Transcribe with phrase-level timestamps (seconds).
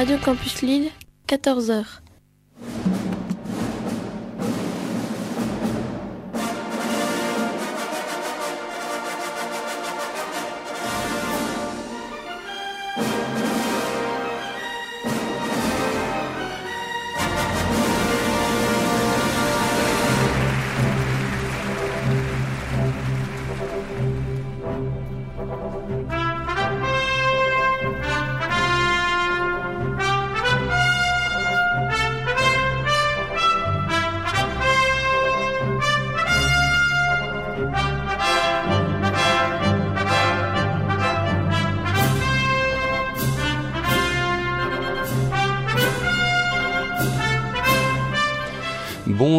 [0.00, 0.90] Radio Campus Lille,
[1.28, 2.00] 14h.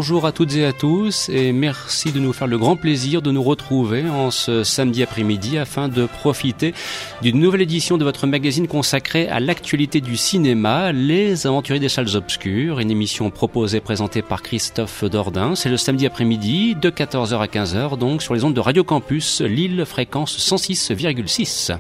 [0.02, 3.30] Bonjour à toutes et à tous et merci de nous faire le grand plaisir de
[3.30, 6.74] nous retrouver en ce samedi après-midi afin de profiter
[7.22, 12.16] d'une nouvelle édition de votre magazine consacré à l'actualité du cinéma, Les Aventuriers des Salles
[12.16, 15.54] Obscures, une émission proposée et présentée par Christophe Dordain.
[15.54, 19.42] C'est le samedi après-midi de 14h à 15h donc sur les ondes de Radio Campus,
[19.42, 21.78] Lille, fréquence 106,6.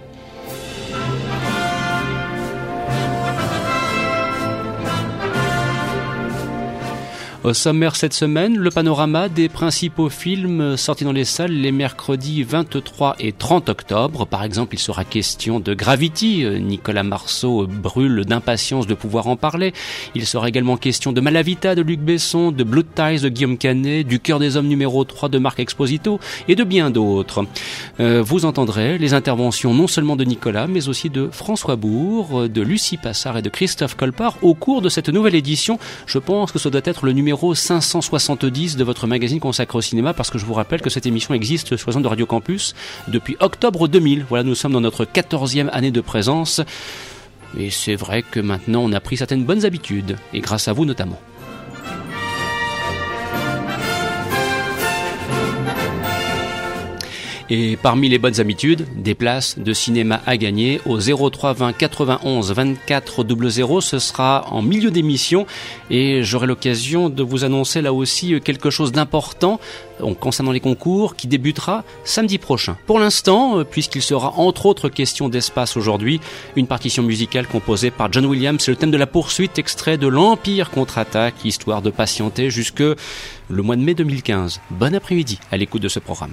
[7.44, 12.44] Au sommaire cette semaine, le panorama des principaux films sortis dans les salles les mercredis
[12.44, 14.28] 23 et 30 octobre.
[14.28, 16.45] Par exemple, il sera question de Gravity.
[16.59, 19.73] Nicolas Marceau brûle d'impatience de pouvoir en parler.
[20.14, 24.06] Il sera également question de Malavita de Luc Besson, de Blood Ties de Guillaume Canet,
[24.06, 27.47] du Cœur des Hommes numéro 3 de Marc Exposito et de bien d'autres.
[28.00, 32.62] Euh, vous entendrez les interventions non seulement de Nicolas, mais aussi de François Bourg, de
[32.62, 35.80] Lucie Passard et de Christophe Colpart au cours de cette nouvelle édition.
[36.06, 39.82] Je pense que ce doit être le numéro numéro 570 de votre magazine consacré au
[39.82, 42.76] cinéma parce que je vous rappelle que cette émission existe sur de Radio Campus
[43.08, 44.26] depuis octobre 2000.
[44.28, 46.59] Voilà, nous sommes dans notre 14e année de présence.
[47.58, 50.84] Et c'est vrai que maintenant on a pris certaines bonnes habitudes, et grâce à vous
[50.84, 51.22] notamment.
[57.53, 62.53] Et parmi les bonnes habitudes, des places de cinéma à gagner au 03 20 91
[62.53, 63.81] 24 00.
[63.81, 65.45] Ce sera en milieu d'émission
[65.89, 69.59] et j'aurai l'occasion de vous annoncer là aussi quelque chose d'important
[70.22, 72.78] concernant les concours qui débutera samedi prochain.
[72.88, 76.22] Pour l'instant, puisqu'il sera entre autres question d'espace aujourd'hui,
[76.56, 80.07] une partition musicale composée par John Williams, c'est le thème de la poursuite extrait de
[80.07, 84.62] l'Empire contre-attaque, histoire de patienter jusque le mois de mai 2015.
[84.69, 86.31] Bon après-midi à l'écoute de ce programme.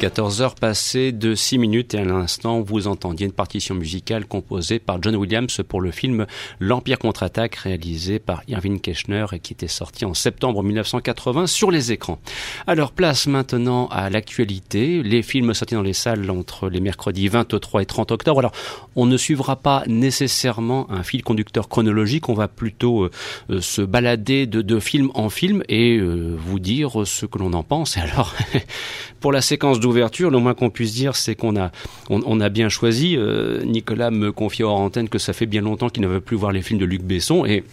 [0.00, 4.96] 14h passées de 6 minutes et à l'instant vous entendiez une partition musicale composée par
[5.02, 6.24] John Williams pour le film
[6.58, 11.92] L'Empire contre-attaque réalisé par Irving Keschner et qui était sorti en septembre 1980 sur les
[11.92, 12.18] écrans.
[12.66, 17.82] Alors place maintenant à l'actualité, les films sortis dans les salles entre les mercredis 23
[17.82, 18.38] et 30 octobre.
[18.38, 18.52] Alors
[18.96, 23.10] on ne suivra pas nécessairement un fil conducteur chronologique, on va plutôt euh,
[23.50, 27.62] euh, se balader de, film en film et euh, vous dire ce que l'on en
[27.62, 27.98] pense.
[27.98, 28.34] Et alors
[29.20, 31.70] pour la séquence le moins qu'on puisse dire, c'est qu'on a,
[32.08, 33.16] on, a bien choisi.
[33.16, 36.36] Euh, Nicolas me confie hors antenne que ça fait bien longtemps qu'il ne veut plus
[36.36, 37.64] voir les films de Luc Besson et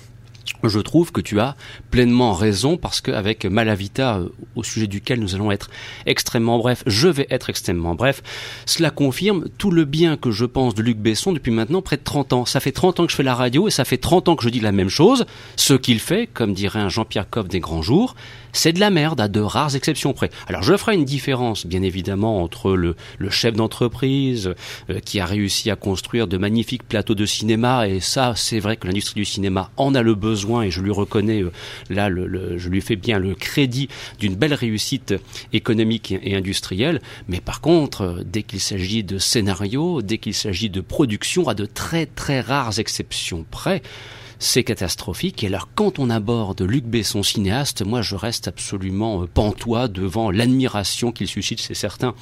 [0.64, 1.56] je trouve que tu as
[1.92, 5.70] pleinement raison parce qu'avec Malavita, euh, au sujet duquel nous allons être
[6.06, 8.24] extrêmement bref, je vais être extrêmement bref,
[8.66, 12.04] cela confirme tout le bien que je pense de Luc Besson depuis maintenant près de
[12.04, 12.46] 30 ans.
[12.46, 14.44] Ça fait 30 ans que je fais la radio et ça fait 30 ans que
[14.44, 15.26] je dis la même chose.
[15.56, 18.16] Ce qu'il fait, comme dirait un Jean-Pierre Coff des grands jours,
[18.54, 20.30] c'est de la merde à de rares exceptions près.
[20.48, 22.96] Alors je ferai une différence, bien évidemment, entre le,
[23.30, 24.54] chef d'entreprise
[24.90, 28.78] euh, qui a réussi à construire de magnifiques plateaux de cinéma, et ça, c'est vrai
[28.78, 31.52] que l'industrie du cinéma en a le besoin, et je lui reconnais euh,
[31.90, 33.90] là, je lui fais bien le crédit
[34.20, 35.14] d'une belle réussite
[35.54, 37.02] économique et industrielle.
[37.28, 41.54] Mais par contre, euh, dès qu'il s'agit de scénario, dès qu'il s'agit de production, à
[41.54, 43.82] de très très rares exceptions près,
[44.40, 45.44] c'est catastrophique.
[45.44, 50.32] Et alors, quand on aborde Luc Besson, cinéaste, moi, je reste absolument euh, pantois devant
[50.32, 52.14] l'admiration qu'il suscite chez certains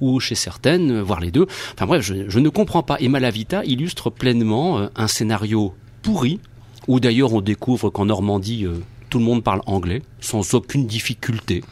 [0.00, 1.46] ou chez certaines, euh, voire les deux.
[1.74, 2.96] Enfin bref, je, ne comprends pas.
[3.00, 6.40] Et Malavita illustre pleinement euh, un scénario pourri,
[6.88, 8.64] où d'ailleurs on découvre qu'en Normandie,
[9.10, 11.64] tout le monde parle anglais, sans aucune difficulté.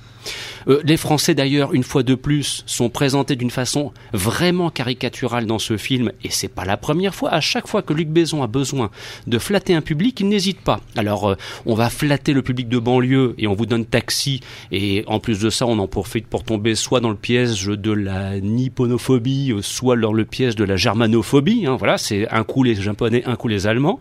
[0.69, 5.59] Euh, les Français d'ailleurs, une fois de plus, sont présentés d'une façon vraiment caricaturale dans
[5.59, 7.31] ce film, et c'est pas la première fois.
[7.31, 8.91] À chaque fois que Luc Besson a besoin
[9.27, 10.81] de flatter un public, il n'hésite pas.
[10.97, 14.41] Alors, euh, on va flatter le public de banlieue et on vous donne taxi,
[14.73, 17.93] et en plus de ça, on en profite pour tomber soit dans le piège de
[17.93, 21.67] la nipponophobie, euh, soit dans le piège de la germanophobie.
[21.67, 23.99] Hein, voilà, c'est un coup les Japonais, un coup les Allemands.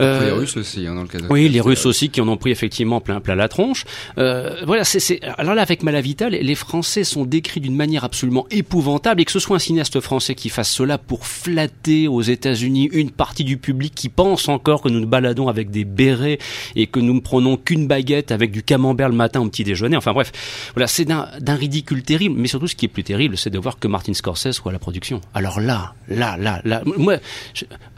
[0.00, 1.18] Euh, les Russes aussi, hein, dans le cas.
[1.30, 3.84] Oui, les Russes aussi qui en ont pris effectivement plein plein la tronche.
[4.18, 9.20] Euh, voilà, c'est alors là avec Malavita, les, Français sont décrits d'une manière absolument épouvantable
[9.20, 13.10] et que ce soit un cinéaste français qui fasse cela pour flatter aux États-Unis une
[13.10, 16.38] partie du public qui pense encore que nous nous baladons avec des bérets
[16.76, 19.96] et que nous ne prenons qu'une baguette avec du camembert le matin au petit déjeuner.
[19.96, 20.32] Enfin bref,
[20.74, 22.36] voilà, c'est d'un ridicule terrible.
[22.38, 24.72] Mais surtout, ce qui est plus terrible, c'est de voir que Martin Scorsese soit à
[24.72, 25.20] la production.
[25.34, 27.16] Alors là, là, là, là, moi,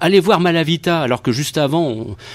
[0.00, 1.83] allez voir Malavita alors que juste avant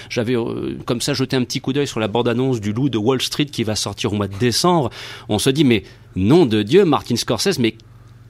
[0.09, 2.97] j'avais euh, comme ça jeté un petit coup d'œil sur la bande-annonce du loup de
[2.97, 4.89] Wall Street qui va sortir au mois de décembre.
[5.27, 5.83] On se dit, mais
[6.15, 7.75] nom de Dieu, Martin Scorsese, mais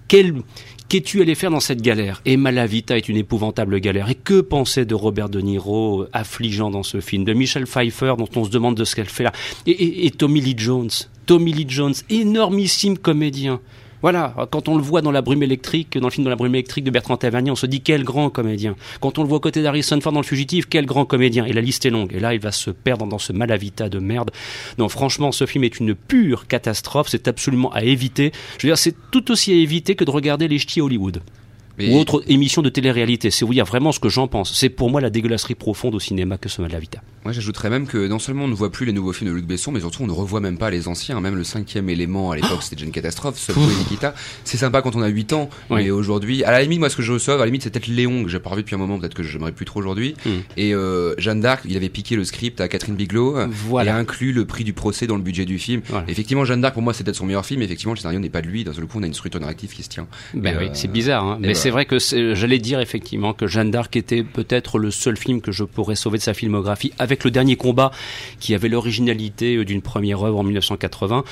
[0.08, 0.42] quel,
[0.90, 2.22] qu'es-tu allé faire dans cette galère?
[2.26, 4.10] Et Malavita est une épouvantable galère.
[4.10, 8.30] Et que penser de Robert De Niro, affligeant dans ce film, de Michelle Pfeiffer, dont
[8.36, 9.32] on se demande de ce qu'elle fait là,
[9.66, 10.90] et, et Tommy Lee Jones,
[11.26, 13.62] Tommy Lee Jones, énormissime comédien.
[14.02, 16.56] Voilà, quand on le voit dans La Brume électrique, dans le film de La Brume
[16.56, 18.76] électrique de Bertrand Tavernier, on se dit quel grand comédien.
[19.02, 21.46] Quand on le voit aux côtés d'Harrison Ford dans Le Fugitif, quel grand comédien.
[21.46, 22.14] Et la liste est longue.
[22.14, 24.32] Et là, il va se perdre dans ce malavita de merde.
[24.78, 27.08] Non, franchement, ce film est une pure catastrophe.
[27.10, 28.32] C'est absolument à éviter.
[28.58, 31.22] Je veux dire, c'est tout aussi à éviter que de regarder les ch'tis Hollywood
[31.80, 33.32] ou autre émission de télé-réalité.
[33.32, 34.54] C'est vous dire vraiment ce que j'en pense.
[34.54, 37.02] C'est pour moi la dégueulasserie profonde au cinéma que ce Malavita.
[37.26, 39.46] Moi, j'ajouterais même que non seulement on ne voit plus les nouveaux films de Luc
[39.46, 41.20] Besson, mais surtout on ne revoit même pas les anciens.
[41.20, 43.38] Même le cinquième élément à l'époque, c'était déjà une catastrophe.
[43.38, 46.80] Subway et Nikita, c'est sympa quand on a 8 ans, mais aujourd'hui, à la limite,
[46.80, 48.64] moi, ce que je reçois, à la limite, c'est peut-être Léon que j'ai pas revu
[48.64, 50.16] depuis un moment, peut-être que j'aimerais plus trop aujourd'hui.
[50.26, 50.40] Hmm.
[50.58, 53.92] Et euh, Jeanne d'Arc, il avait piqué le script à Catherine Bigelow voilà.
[53.92, 55.82] et a inclus le prix du procès dans le budget du film.
[56.08, 57.62] Effectivement, Jeanne d'Arc, pour moi, c'est peut-être son meilleur film.
[57.62, 58.64] Effectivement, le scénario n'est pas de lui.
[58.64, 60.08] Dans le coup, on a une structure narrative qui se tient.
[60.34, 61.38] Ben oui, c'est bizarre, hein.
[61.42, 62.00] mais c'est vrai que
[62.34, 66.18] j'allais dire effectivement que Jeanne d'Arc était peut-être le seul film que je pourrais sauver
[66.18, 67.92] de sa filmographie avec le dernier combat
[68.40, 71.24] qui avait l'originalité euh, d'une première œuvre en 1980.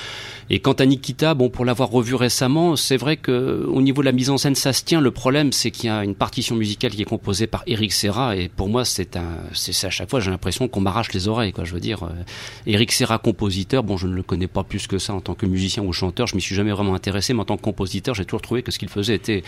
[0.50, 4.06] Et quant à Nikita, bon, pour l'avoir revu récemment, c'est vrai que au niveau de
[4.06, 5.00] la mise en scène, ça se tient.
[5.00, 8.36] Le problème, c'est qu'il y a une partition musicale qui est composée par Eric Serra,
[8.36, 11.52] et pour moi, c'est un, c'est à chaque fois, j'ai l'impression qu'on m'arrache les oreilles,
[11.52, 11.64] quoi.
[11.64, 12.12] Je veux dire, euh,
[12.66, 15.46] Eric Serra, compositeur, bon, je ne le connais pas plus que ça en tant que
[15.46, 16.28] musicien ou chanteur.
[16.28, 18.70] Je m'y suis jamais vraiment intéressé, mais en tant que compositeur, j'ai toujours trouvé que
[18.70, 19.42] ce qu'il faisait était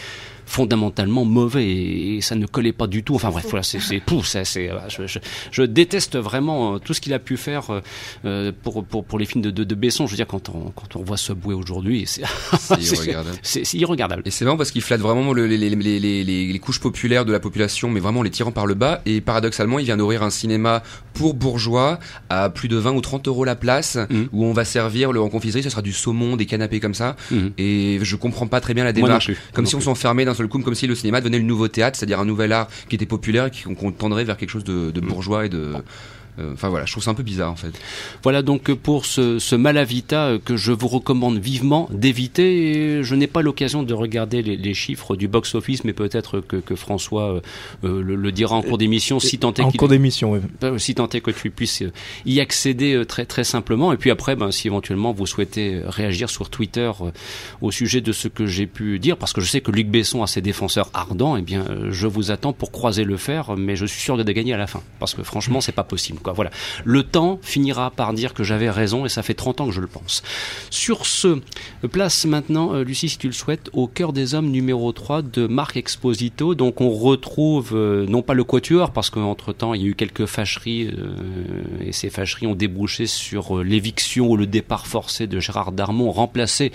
[0.71, 3.15] fondamentalement mauvais et, ça ne collait pas du tout.
[3.15, 5.19] Enfin bref, voilà, c'est, c'est, je, je,
[5.51, 7.81] je, déteste vraiment euh, tout ce qu'il a pu faire
[8.25, 10.07] euh, pour, pour, pour les films de, de, de Besson.
[10.07, 12.23] Je veux dire, quand on, quand on voit Subway aujourd'hui, c'est
[12.79, 13.39] irregardable.
[13.43, 14.23] C'est irregardable.
[14.27, 17.41] Et c'est vraiment parce qu'il flatte vraiment les, les, les, les, couches populaires de la
[17.41, 19.01] population, mais vraiment les tirant par le bas.
[19.07, 20.83] Et paradoxalement, il vient d'ouvrir un cinéma
[21.15, 21.99] pour bourgeois
[22.29, 24.23] à plus de 20 ou 30 euros la place, mmh.
[24.33, 27.17] où on va servir le en confiserie, ce sera du saumon, des canapés comme ça.
[27.31, 27.37] Mmh.
[27.59, 29.31] Et je comprends pas très bien la démarche.
[29.55, 31.97] Comme si on s'enfermait d'un seul coup, comme si le cinéma devenait le nouveau théâtre,
[31.99, 35.47] c'est-à-dire un nouvel art qui était populaire et qu'on tendrait vers quelque chose de, bourgeois
[35.47, 35.75] et de
[36.39, 37.73] enfin voilà, je trouve ça un peu bizarre en fait.
[38.23, 43.03] Voilà donc pour ce, ce Malavita que je vous recommande vivement d'éviter.
[43.03, 46.75] Je n'ai pas l'occasion de regarder les, les chiffres du box-office, mais peut-être que, que,
[46.75, 47.41] François
[47.85, 50.41] euh, le, le, dira en cours d'émission, si tant est en cours d'émission, oui.
[50.79, 51.83] si tant est que tu puisses
[52.27, 53.93] y accéder très très simplement.
[53.93, 56.91] Et puis après, ben, si éventuellement vous souhaitez réagir sur Twitter
[57.61, 60.23] au sujet de ce que j'ai pu dire, parce que je sais que Luc Besson
[60.23, 63.77] a ses défenseurs ardents, et eh bien je vous attends pour croiser le fer, mais
[63.77, 66.19] je suis sûr de gagner à la fin, parce que franchement c'est pas possible.
[66.21, 66.30] Quoi.
[66.33, 66.51] Voilà.
[66.85, 69.81] Le temps finira par dire que j'avais raison et ça fait 30 ans que je
[69.81, 70.23] le pense.
[70.71, 71.41] Sur ce,
[71.91, 75.47] place maintenant, euh, Lucie, si tu le souhaites, au cœur des hommes numéro 3 de
[75.47, 76.55] Marc Exposito.
[76.55, 79.95] Donc on retrouve euh, non pas le quatuor, parce qu'entre temps il y a eu
[79.95, 81.15] quelques fâcheries euh,
[81.85, 86.73] et ces fâcheries ont débouché sur l'éviction ou le départ forcé de Gérard Darmon, remplacé,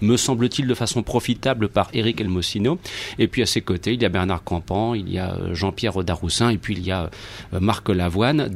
[0.00, 2.78] me semble-t-il, de façon profitable par Éric Elmosino.
[3.18, 6.50] Et puis à ses côtés, il y a Bernard Campan, il y a Jean-Pierre Daroussin
[6.50, 7.10] et puis il y a
[7.52, 8.48] Marc Lavoine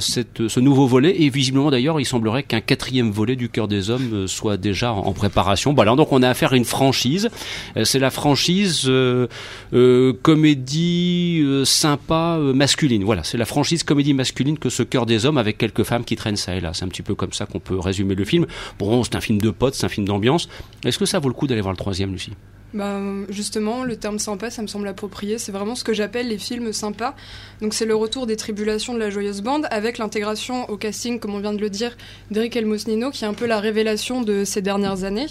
[0.00, 3.90] cette ce nouveau volet et visiblement d'ailleurs il semblerait qu'un quatrième volet du cœur des
[3.90, 5.74] hommes euh, soit déjà en, préparation.
[5.74, 7.28] Voilà, donc on a affaire à une franchise.
[7.76, 9.26] Euh, c'est la franchise euh,
[9.72, 13.04] euh comédie sympa masculine.
[13.04, 16.16] Voilà, c'est la franchise comédie masculine que ce cœur des hommes avec quelques femmes qui
[16.16, 16.72] traînent ça et là.
[16.74, 18.46] C'est un petit peu comme ça qu'on peut résumer le film.
[18.78, 20.48] Bon, c'est un film de potes, c'est un film d'ambiance.
[20.84, 22.32] Est-ce que ça vaut le coup d'aller voir le troisième, Lucie?
[22.74, 25.38] Bah, justement, le terme sympa, ça me semble approprié.
[25.38, 27.14] C'est vraiment ce que j'appelle les films sympas.
[27.60, 31.34] Donc c'est le retour des tribulations de la joyeuse bande avec l'intégration au casting, comme
[31.34, 31.96] on vient de le dire,
[32.32, 35.26] d'Eric Elmosnino, qui est un peu la révélation de ces dernières années.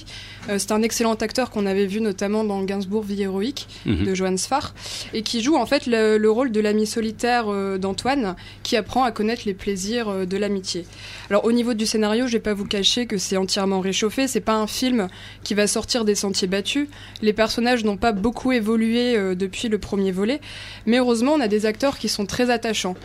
[0.50, 4.06] Euh, c'est un excellent acteur qu'on avait vu notamment dans Gainsbourg Vie héroïque mhm.
[4.06, 4.74] de Johannes Sfar
[5.14, 9.12] et qui joue en fait le, rôle de l'ami solitaire euh, d'Antoine qui apprend à
[9.12, 10.86] connaître les plaisirs euh, de l'amitié.
[11.30, 14.28] Alors au niveau du scénario, je vais pas vous cacher que c'est entièrement réchauffé.
[14.28, 15.10] C'est pas un film
[15.44, 16.88] qui va sortir des sentiers battus.
[17.22, 20.40] Les personnages n'ont pas beaucoup évolué depuis le premier volet,
[20.86, 22.96] mais heureusement on a des acteurs qui sont très attachants.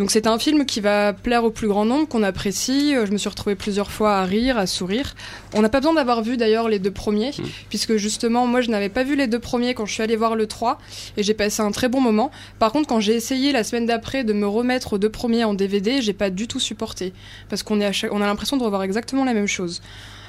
[0.00, 2.96] Donc c'est un film qui va plaire au plus grand nombre, qu'on apprécie.
[2.96, 5.14] Euh, je me suis retrouvée plusieurs fois à rire, à sourire.
[5.52, 7.42] On n'a pas besoin d'avoir vu d'ailleurs les deux premiers, mmh.
[7.68, 10.36] puisque justement moi je n'avais pas vu les deux premiers quand je suis allée voir
[10.36, 10.78] le 3
[11.18, 12.30] et j'ai passé un très bon moment.
[12.58, 15.52] Par contre quand j'ai essayé la semaine d'après de me remettre aux deux premiers en
[15.52, 17.12] DVD, j'ai pas du tout supporté,
[17.50, 19.82] parce qu'on on a l'impression de revoir exactement la même chose.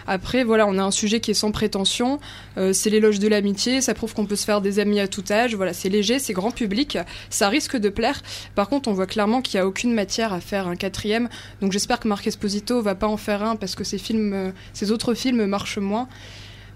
[0.07, 2.19] Après, voilà, on a un sujet qui est sans prétention.
[2.57, 3.81] Euh, c'est l'éloge de l'amitié.
[3.81, 5.55] Ça prouve qu'on peut se faire des amis à tout âge.
[5.55, 6.97] Voilà, c'est léger, c'est grand public.
[7.29, 8.21] Ça risque de plaire.
[8.55, 11.29] Par contre, on voit clairement qu'il n'y a aucune matière à faire un quatrième.
[11.61, 15.13] Donc j'espère que Marc Esposito va pas en faire un parce que films, euh, autres
[15.13, 16.07] films marchent moins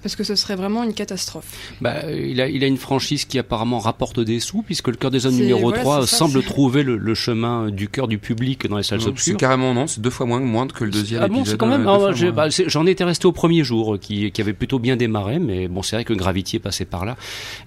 [0.05, 1.47] parce que ce serait vraiment une catastrophe.
[1.81, 5.09] Bah, il, a, il a une franchise qui apparemment rapporte des sous, puisque le cœur
[5.09, 8.99] des hommes numéro 3 semble trouver le, chemin du cœur du public dans les salles
[8.99, 9.33] obscures.
[9.33, 11.65] C'est carrément non, c'est deux fois moins, moins que le deuxième ah bon, c'est quand
[11.65, 11.87] même.
[11.87, 15.39] Euh, ah, bah, j'en étais resté au premier jour, qui, qui avait plutôt bien démarré,
[15.39, 17.17] mais bon, c'est vrai que Gravity est passé par là.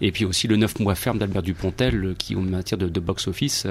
[0.00, 3.66] Et puis aussi le 9 mois ferme d'Albert Dupontel, qui en matière de, de box-office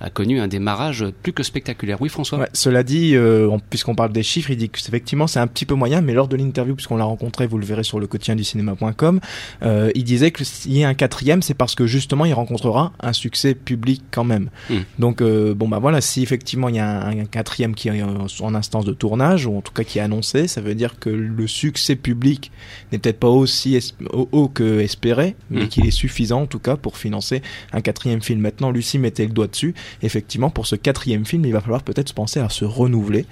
[0.00, 2.02] a connu un démarrage plus que spectaculaire.
[2.02, 2.40] Oui, François?
[2.40, 5.66] Ouais, Cela dit, euh, puisqu'on parle des chiffres, il dit que effectivement c'est un petit
[5.66, 8.36] peu moyen, mais lors de l'intervient, puisqu'on l'a rencontré, vous le verrez sur le quotidien
[8.36, 9.20] du cinéma.com,
[9.62, 12.92] euh, il disait que s'il y a un quatrième, c'est parce que justement il rencontrera
[13.00, 14.50] un succès public quand même.
[14.70, 14.78] Hmm.
[14.98, 18.54] Donc euh, bon bah voilà, si effectivement il y a un, quatrième qui est en
[18.54, 21.46] instance de tournage ou en tout cas qui est annoncé, ça veut dire que le
[21.46, 22.50] succès public
[22.90, 23.78] n'est peut-être pas aussi
[24.12, 25.68] haut que espéré, mais hmm.
[25.68, 28.40] qu'il est suffisant en tout cas pour financer un quatrième film.
[28.40, 29.74] Maintenant, Lucie mettait le doigt dessus.
[30.02, 33.26] Effectivement, pour ce quatrième film, il va falloir peut-être penser à se renouveler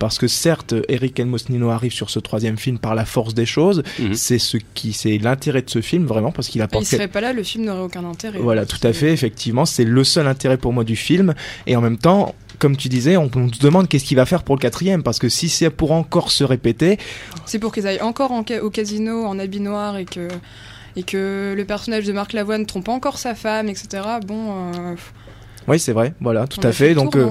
[0.00, 3.82] parce que certes, Eric Elmosnino arrive sur ce troisième film par la force des choses.
[3.98, 4.14] Mhm.
[4.14, 6.84] C'est ce qui, c'est l'intérêt de ce film vraiment parce qu'il apporte.
[6.84, 8.38] Il serait pas là, le film n'aurait aucun intérêt.
[8.38, 11.34] Voilà, tout à fait, effectivement, c'est le seul intérêt pour moi du film.
[11.66, 14.56] Et en même temps, comme tu disais, on, se demande qu'est-ce qu'il va faire pour
[14.56, 16.98] le quatrième, parce que si c'est pour encore se répéter,
[17.44, 20.28] c'est pour qu'ils aillent encore au casino en habit noir et que
[20.96, 24.02] et que le personnage de Marc Lavoine trompe encore sa femme, etc.
[24.26, 24.72] Bon.
[24.74, 24.94] Euh,
[25.68, 26.94] oui, c'est vrai, voilà, tout à fait.
[26.94, 27.30] Donc euh,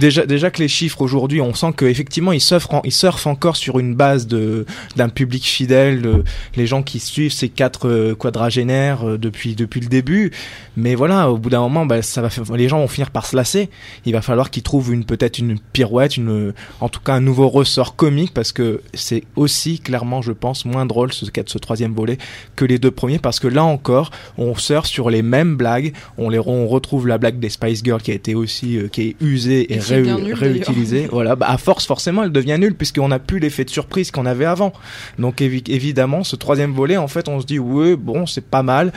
[0.00, 3.78] déjà, déjà que les chiffres aujourd'hui, on sent qu'effectivement ils surfent, ils surfent encore sur
[3.78, 4.66] une base de
[4.96, 6.24] d'un public fidèle,
[6.56, 10.32] les gens qui suivent ces quatre euh, quadragénaires euh, depuis depuis le début.
[10.76, 13.36] Mais voilà, au bout d'un moment, bah, ça va, les gens vont finir par se
[13.36, 13.68] lasser.
[14.06, 17.48] Il va falloir qu'ils trouvent une peut-être une pirouette, une, en tout cas un nouveau
[17.48, 22.18] ressort comique, parce que c'est aussi clairement, je pense, moins drôle ce ce troisième volet
[22.56, 26.28] que les deux premiers, parce que là encore, on surfe sur les mêmes blagues, on
[26.28, 29.16] les on retrouve la blague des Spice Girls qui a été aussi euh, qui est
[29.20, 31.08] usée et, réutilisée.
[31.12, 34.26] Voilà, bah, à force forcément, elle devient nulle puisqu'on n'a plus l'effet de surprise qu'on
[34.26, 34.72] avait avant.
[35.18, 38.92] Donc évidemment, ce troisième volet, en fait, on se dit oui, bon, c'est pas mal,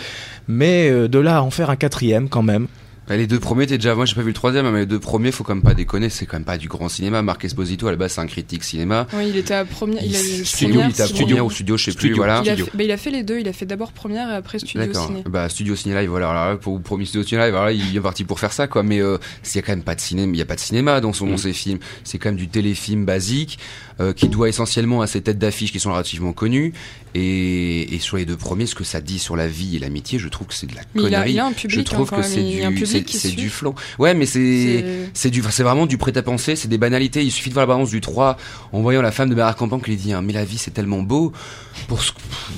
[0.48, 2.68] mais euh, de là à en faire un quatrième quand même.
[3.10, 5.32] Les deux premiers, t'es déjà, moi j'ai pas vu le troisième, mais les deux premiers,
[5.32, 7.22] faut quand même pas déconner, c'est quand même pas du grand cinéma.
[7.22, 9.06] Marc Esposito, à la base, c'est un critique cinéma.
[9.14, 11.92] Oui, il était à première, il a studio, il était à première ou studio, je
[11.92, 12.42] sais plus, voilà.
[12.44, 14.36] Il a, fait, bah, il a, fait, les deux, il a fait d'abord première et
[14.36, 15.24] après studio ciné.
[15.30, 16.30] Bah, studio ciné live, voilà.
[16.30, 18.82] Alors, pour premier studio ciné live, voilà, il est parti pour faire ça, quoi.
[18.82, 20.60] Mais, euh, s'il y a quand même pas de cinéma, il y a pas de
[20.60, 21.80] cinéma dans son, dans ses films.
[22.04, 23.60] C'est quand même du téléfilm basique,
[24.02, 26.74] euh, qui doit essentiellement à ses têtes d'affiche qui sont relativement connues.
[27.14, 30.20] Et, et, sur les deux premiers, ce que ça dit sur la vie et l'amitié,
[30.20, 31.32] je trouve que c'est de la connerie.
[31.32, 33.74] Il a, un public, je trouve que c'est du, c'est du flan.
[34.00, 37.24] Ouais, mais c'est c'est du, c'est vraiment du prêt à penser, c'est des banalités.
[37.24, 38.36] Il suffit de voir la balance du 3
[38.74, 40.72] en voyant la femme de Bernard Campan qui lui dit, hein, mais la vie c'est
[40.72, 41.32] tellement beau
[41.88, 42.04] pour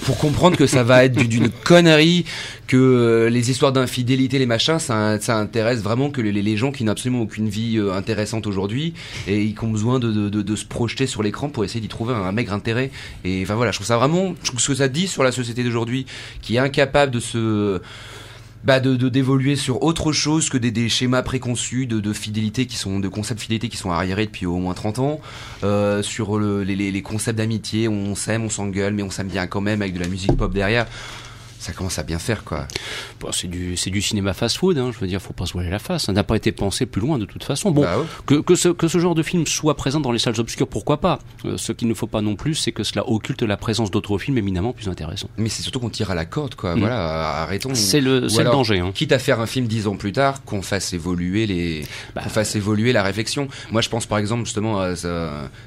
[0.06, 2.26] pour comprendre que ça va être d'une connerie,
[2.68, 6.72] que euh, les histoires d'infidélité, les machins, ça, ça intéresse vraiment que les, les gens
[6.72, 8.94] qui n'ont absolument aucune vie euh, intéressante aujourd'hui
[9.28, 11.88] et qui ont besoin de, de, de, de se projeter sur l'écran pour essayer d'y
[11.88, 12.92] trouver un, maigre intérêt.
[13.24, 15.32] Et enfin voilà, je trouve ça vraiment, je trouve ce que ça dit sur la
[15.32, 16.06] société d'aujourd'hui,
[16.42, 17.82] qui est incapable de se
[18.64, 22.76] bah de d'évoluer sur autre chose que des, des schémas préconçus de, de, fidélité qui
[22.76, 25.22] sont de concepts fidélité qui sont arriérés depuis au moins 30 ans
[25.64, 29.46] euh, sur le, les, les, concepts d'amitié on s'aime on s'engueule mais on s'aime bien
[29.46, 30.88] quand même avec de la musique pop derrière
[31.60, 32.68] ça commence à bien faire quoi.
[33.20, 35.70] Bon, c'est du c'est du cinéma fast-food, hein, je veux dire, faut pas se voiler
[35.70, 36.06] la face.
[36.06, 37.72] Ça n'a pas été pensé plus loin de toute façon.
[37.72, 40.40] Bon, bah que, que, ce, que ce genre de film soit présent dans les salles
[40.40, 41.20] obscures, pourquoi pas?
[41.46, 44.18] Euh, Ce qu'il ne faut pas non plus, c'est que cela occulte la présence d'autres
[44.18, 45.30] films éminemment plus intéressants.
[45.38, 46.76] Mais c'est surtout qu'on tire à la corde, quoi.
[46.76, 46.80] Mm.
[46.80, 47.74] Voilà, arrêtons.
[47.74, 48.80] C'est le, le danger.
[48.80, 48.92] Hein.
[48.94, 52.30] Quitte à faire un film dix ans plus tard, qu'on fasse évoluer les, bah, qu'on
[52.30, 53.48] fasse évoluer la réflexion.
[53.72, 54.96] Moi, je pense par exemple justement à,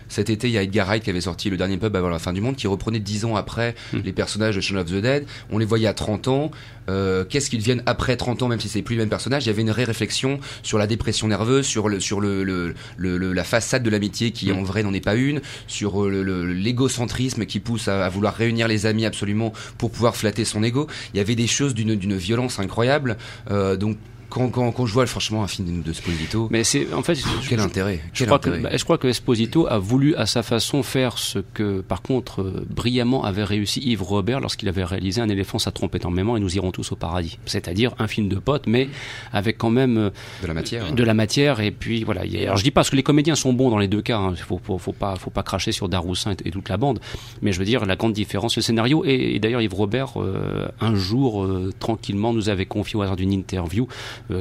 [0.08, 2.18] cet été, il y a Edgar Wright qui avait sorti le dernier pub avant la
[2.18, 3.98] fin du monde, qui reprenait dix ans après mm.
[4.04, 5.26] les personnages de Shaun of the Dead.
[5.50, 6.50] On les voyait à 30 ans.
[6.88, 9.44] Euh, qu'est-ce qu'ils deviennent après 30 ans, même si c'est plus le même personnage.
[9.44, 13.44] Il y avait une réflexion sur la dépression nerveuse, sur le sur le, le, la
[13.44, 17.88] façade de l'amitié qui en vrai n'en est pas une, sur euh, l'égocentrisme qui pousse
[17.88, 20.88] à, vouloir réunir les amis absolument pour pouvoir flatter son ego.
[21.14, 23.16] Il y avait des choses d'une d'une violence incroyable.
[23.50, 23.96] Euh, donc
[24.30, 27.60] quand, quand, quand, je vois franchement un film de Esposito, mais c'est en fait quel
[27.60, 31.18] intérêt je, crois Que, bah, je crois que Esposito a voulu à sa façon faire
[31.18, 35.58] ce que par contre euh, brillamment avait réussi Yves Robert lorsqu'il avait réalisé Un éléphant
[35.58, 37.38] ça trompe énormément et nous irons tous au paradis.
[37.44, 38.88] C'est-à-dire un film de potes mais
[39.32, 40.10] avec quand même euh,
[40.42, 40.92] de la matière.
[40.92, 42.22] De la matière et puis voilà.
[42.22, 44.18] Alors je dis pas parce que les comédiens sont bons dans les deux cas.
[44.18, 44.34] Hein.
[44.36, 47.00] Faut, faut, faut, pas faut pas cracher sur Daroussin et, toute la bande.
[47.42, 50.94] Mais je veux dire la grande différence le scénario et, d'ailleurs Yves Robert euh, un
[50.94, 51.46] jour
[51.78, 53.88] tranquillement nous avait confié au hasard d'une interview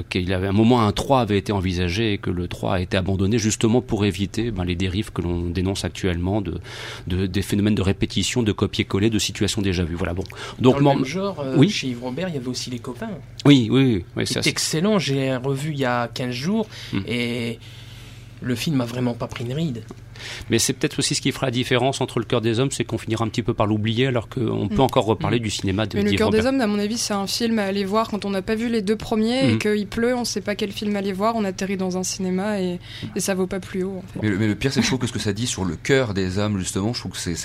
[0.09, 2.97] qu'il avait un moment un 3 avait été envisagé et que le 3 a été
[2.97, 6.59] abandonné justement pour éviter ben, les dérives que l'on dénonce actuellement de,
[7.07, 9.95] de, des phénomènes de répétition, de copier-coller, de situations déjà vues.
[9.95, 10.23] Voilà bon.
[10.59, 12.79] Donc Dans le même genre, euh, oui chez Yves Robert, il y avait aussi les
[12.79, 13.09] copains.
[13.45, 14.27] Oui, oui, oui.
[14.27, 14.99] c'est excellent.
[14.99, 17.03] J'ai revu il y a 15 jours hum.
[17.07, 17.59] et
[18.41, 19.83] le film m'a vraiment pas pris une ride.
[20.49, 22.83] Mais c'est peut-être aussi ce qui fera la différence entre le cœur des hommes, c'est
[22.83, 24.81] qu'on finira un petit peu par l'oublier, alors qu'on peut mm.
[24.81, 25.43] encore reparler mm.
[25.43, 25.97] du cinéma de.
[25.97, 28.25] Mais le cœur des hommes, à mon avis, c'est un film à aller voir quand
[28.25, 29.59] on n'a pas vu les deux premiers et mm.
[29.59, 32.59] qu'il pleut, on ne sait pas quel film aller voir, on atterrit dans un cinéma
[32.59, 32.79] et,
[33.15, 34.01] et ça vaut pas plus haut.
[34.21, 36.13] mais, le, pire, c'est que je trouve que ce que ça dit sur le cœur
[36.13, 37.35] des hommes, justement, je trouve que c'est.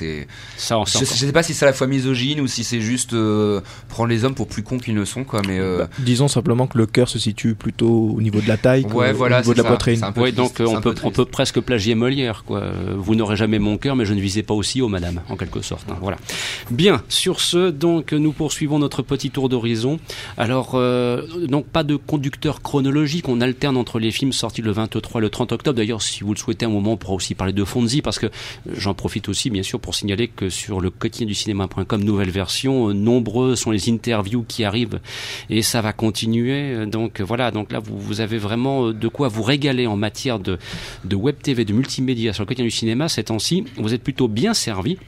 [0.57, 3.13] Ça, je, je, sais pas si c'est à la fois misogyne ou si c'est juste
[3.13, 5.43] euh, prendre les hommes pour plus cons qu'ils ne sont, quoi.
[5.47, 8.57] Mais euh, bah, disons simplement que le cœur se situe plutôt au niveau de la
[8.57, 10.01] taille, ouais, voilà, au niveau de la poitrine.
[10.17, 12.61] Ouais, donc on peut, on peut presque plagier Molière, quoi.
[12.97, 15.63] Vous n'aurez jamais mon cœur, mais je ne visais pas aussi haut, madame, en quelque
[15.63, 15.87] sorte.
[15.91, 16.17] Hein, voilà.
[16.71, 19.99] Bien, sur ce, donc, nous poursuivons notre petit tour d'horizon.
[20.37, 25.21] Alors, euh, donc, pas de conducteur chronologique, on alterne entre les films sortis le 23
[25.21, 25.77] et le 30 octobre.
[25.77, 28.27] D'ailleurs, si vous le souhaitez, un moment, on pourra aussi parler de Fonzie, parce que
[28.77, 32.93] j'en profite aussi, bien sûr, pour signaler que sur le quotidien du cinéma.com, nouvelle version,
[32.95, 35.01] nombreux sont les interviews qui arrivent,
[35.51, 36.87] et ça va continuer.
[36.87, 40.59] Donc, voilà, donc là, vous, avez vraiment de quoi vous régaler en matière de,
[41.05, 43.09] de web TV, de multimédia sur le du cinéma.
[43.09, 43.31] C'est
[43.79, 44.99] vous êtes plutôt bien servi.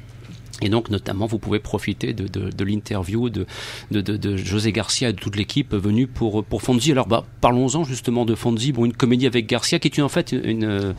[0.62, 3.46] Et donc, notamment, vous pouvez profiter de, de, de l'interview de,
[3.90, 6.92] de, José Garcia et de toute l'équipe venue pour, pour Fonzie.
[6.92, 8.72] Alors, bah, parlons-en justement de Fonzie.
[8.72, 10.92] Bon, une comédie avec Garcia qui est en fait une, euh,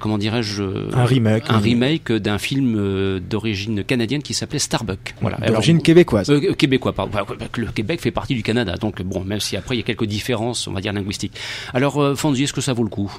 [0.00, 0.62] comment dirais-je
[0.94, 1.44] Un remake.
[1.50, 5.14] Un remake d'un film euh, d'origine canadienne qui s'appelait Starbuck.
[5.20, 5.36] Voilà.
[5.36, 6.30] D'origine québécoise.
[6.30, 7.18] Euh, québécois, pardon.
[7.58, 8.76] Le Québec fait partie du Canada.
[8.76, 11.36] Donc, bon, même si après, il y a quelques différences, on va dire, linguistiques.
[11.74, 13.14] Alors, Fonzie, est-ce que ça vaut le coup?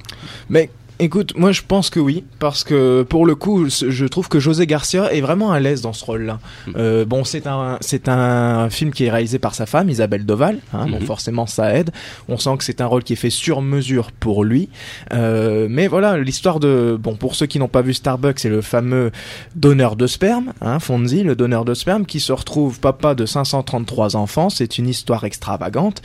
[0.49, 4.39] Mais Écoute, moi je pense que oui, parce que pour le coup, je trouve que
[4.39, 6.39] José Garcia est vraiment à l'aise dans ce rôle-là.
[6.67, 6.71] Mm.
[6.77, 10.60] Euh, bon, c'est un c'est un film qui est réalisé par sa femme Isabelle Doval,
[10.73, 11.05] hein, donc mm-hmm.
[11.05, 11.91] forcément ça aide.
[12.29, 14.69] On sent que c'est un rôle qui est fait sur mesure pour lui.
[15.13, 18.62] Euh, mais voilà, l'histoire de bon pour ceux qui n'ont pas vu Starbucks, c'est le
[18.62, 19.12] fameux
[19.55, 24.15] donneur de sperme, hein, Fonzie, le donneur de sperme, qui se retrouve papa de 533
[24.15, 24.49] enfants.
[24.49, 26.01] C'est une histoire extravagante.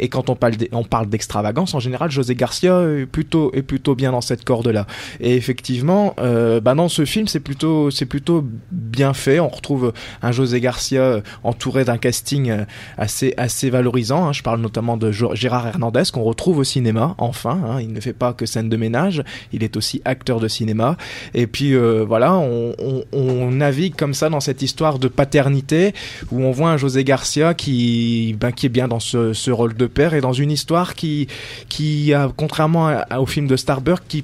[0.00, 3.94] Et quand on parle on parle d'extravagance, en général, José Garcia est plutôt est plutôt
[3.94, 4.86] bien dans cette cette corde-là.
[5.20, 9.38] Et effectivement, euh, bah dans ce film, c'est plutôt, c'est plutôt bien fait.
[9.38, 9.92] On retrouve
[10.22, 12.52] un José Garcia entouré d'un casting
[12.98, 14.26] assez, assez valorisant.
[14.26, 14.32] Hein.
[14.32, 17.14] Je parle notamment de Gérard Hernandez qu'on retrouve au cinéma.
[17.18, 17.80] Enfin, hein.
[17.80, 20.96] il ne fait pas que scène de ménage, il est aussi acteur de cinéma.
[21.32, 25.94] Et puis voilà, on, navigue comme ça dans cette histoire de paternité
[26.32, 29.86] où on voit un José Garcia qui, ben, qui est bien dans ce, rôle de
[29.86, 31.28] père et dans une histoire qui,
[31.68, 34.23] qui contrairement au film de Starbuck, qui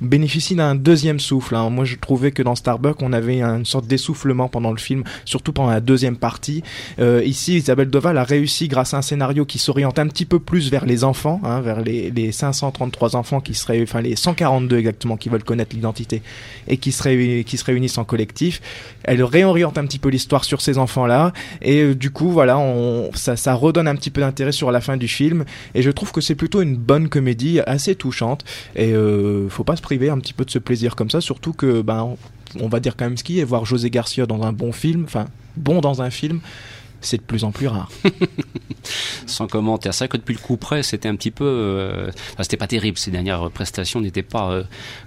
[0.00, 1.54] bénéficie d'un deuxième souffle.
[1.54, 1.70] Hein.
[1.70, 5.52] Moi, je trouvais que dans Starbuck, on avait une sorte d'essoufflement pendant le film, surtout
[5.52, 6.62] pendant la deuxième partie.
[6.98, 10.38] Euh, ici, Isabelle Doval a réussi, grâce à un scénario qui s'oriente un petit peu
[10.38, 14.78] plus vers les enfants, hein, vers les, les 533 enfants qui seraient, enfin les 142
[14.78, 16.22] exactement, qui veulent connaître l'identité
[16.68, 18.60] et qui se, qui se réunissent en collectif.
[19.04, 21.32] Elle réoriente un petit peu l'histoire sur ces enfants-là
[21.62, 24.80] et euh, du coup, voilà, on, ça, ça redonne un petit peu d'intérêt sur la
[24.80, 28.44] fin du film et je trouve que c'est plutôt une bonne comédie, assez touchante
[28.76, 31.82] et euh, faut pas se un petit peu de ce plaisir comme ça, surtout que
[31.82, 32.16] ben
[32.58, 35.04] on va dire quand même ce qui est voir José Garcia dans un bon film,
[35.04, 35.26] enfin
[35.56, 36.40] bon dans un film,
[37.00, 37.90] c'est de plus en plus rare.
[39.26, 39.94] Sans commentaire.
[39.94, 41.44] C'est vrai que depuis le coup près, c'était un petit peu.
[41.44, 42.98] Euh, enfin, c'était pas terrible.
[42.98, 44.62] Ces dernières prestations n'étaient pas euh,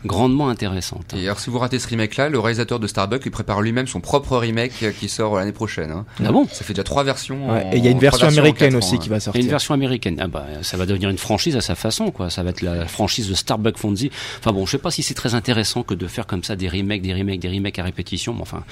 [0.06, 1.14] grandement intéressantes.
[1.18, 4.02] Et alors, si vous ratez ce remake-là, le réalisateur de Starbucks, il prépare lui-même son
[4.02, 5.92] propre remake euh, qui sort l'année prochaine.
[5.92, 6.06] Hein.
[6.24, 6.48] Ah bon?
[6.52, 7.56] Ça fait déjà trois versions.
[7.72, 9.42] et il y a une version américaine aussi qui va sortir.
[9.42, 10.18] une version américaine.
[10.20, 12.30] Ah bah, ça va devenir une franchise à sa façon, quoi.
[12.30, 14.12] Ça va être la franchise de Starbucks Fonzie.
[14.40, 16.70] Enfin bon, je sais pas si c'est très intéressant que de faire comme ça des
[16.70, 18.34] remakes, des remakes, des remakes à répétition.
[18.34, 18.64] Mais enfin,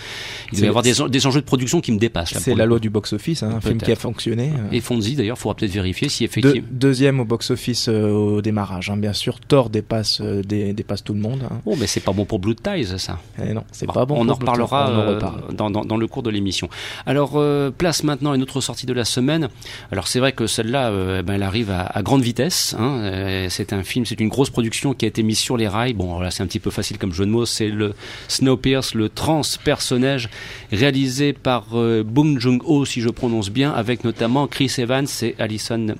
[0.51, 2.33] il doit y avoir des, des enjeux de production qui me dépassent.
[2.39, 4.50] C'est la loi du box-office, hein, un film qui a fonctionné.
[4.71, 6.67] Et Fonzie, d'ailleurs, il faudra peut-être vérifier si effectivement.
[6.71, 8.97] deuxième au box-office euh, au démarrage, hein.
[8.97, 9.39] bien sûr.
[9.39, 11.41] Thor dépasse, euh, dépasse tout le monde.
[11.43, 11.61] Hein.
[11.65, 13.19] Oh, mais c'est pas bon pour Blue Ties, ça.
[13.43, 14.15] Eh non, c'est pas bon.
[14.17, 15.19] On en reparlera euh,
[15.51, 16.69] dans, dans, dans, le cours de l'émission.
[17.05, 17.41] Alors,
[17.77, 19.49] place maintenant une autre sortie de la semaine.
[19.91, 22.75] Alors, c'est vrai que celle-là, eh ben, elle arrive à, à grande vitesse.
[22.79, 23.47] Hein.
[23.49, 25.93] c'est un film, c'est une grosse production qui a été mise sur les rails.
[25.93, 27.45] Bon, là, c'est un petit peu facile comme jeu de mots.
[27.45, 27.93] C'est le
[28.27, 30.29] Snowpiercer, le trans-personnage
[30.71, 31.65] réalisé par
[32.05, 35.95] Bong Joon-ho, si je prononce bien, avec notamment Chris Evans et Alison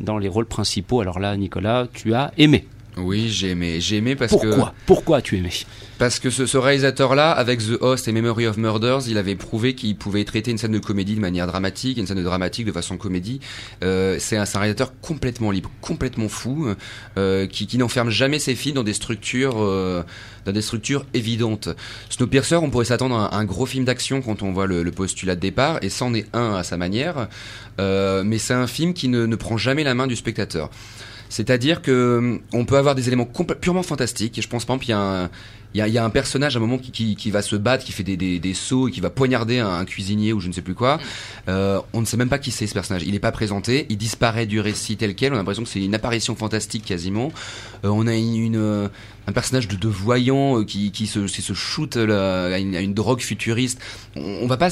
[0.00, 1.00] dans les rôles principaux.
[1.00, 2.66] Alors là, Nicolas, tu as aimé.
[2.96, 3.80] Oui, j'ai aimé.
[3.80, 4.46] J'ai aimé parce que.
[4.46, 4.74] Pourquoi?
[4.86, 5.50] Pourquoi as-tu aimé?
[6.00, 9.96] Parce que ce, réalisateur-là, avec The Host et Memory of Murders, il avait prouvé qu'il
[9.96, 12.96] pouvait traiter une scène de comédie de manière dramatique, une scène de dramatique de façon
[12.96, 13.40] comédie.
[13.84, 16.74] Euh, c'est un, réalisateur complètement libre, complètement fou,
[17.18, 20.02] euh, qui, qui n'enferme jamais ses filles dans des structures, euh,
[20.46, 21.68] dans des structures évidentes.
[22.08, 25.40] Snowpiercer, on pourrait s'attendre à un, gros film d'action quand on voit le, postulat de
[25.40, 27.28] départ, et c'en est un à sa manière.
[27.78, 30.70] mais c'est un film qui ne, ne prend jamais la main du spectateur.
[31.30, 34.36] C'est-à-dire que hum, on peut avoir des éléments purement fantastiques.
[34.36, 35.30] Et je pense, par exemple, il y a un,
[35.72, 38.02] il y a, un personnage à un moment qui, qui, va se battre, qui fait
[38.02, 40.98] des, des, sauts et qui va poignarder un, cuisinier ou je ne sais plus quoi.
[41.48, 43.04] Euh, on ne sait même pas qui c'est ce personnage.
[43.04, 45.32] Il n'est pas présenté, il disparaît du récit tel quel.
[45.32, 47.32] On a l'impression que c'est une apparition fantastique quasiment.
[47.84, 48.88] Euh, on a une, euh,
[49.28, 53.20] un personnage de, de voyant qui, qui se, se shoot à, une, à, une, drogue
[53.20, 53.80] futuriste.
[54.16, 54.70] On, on va pas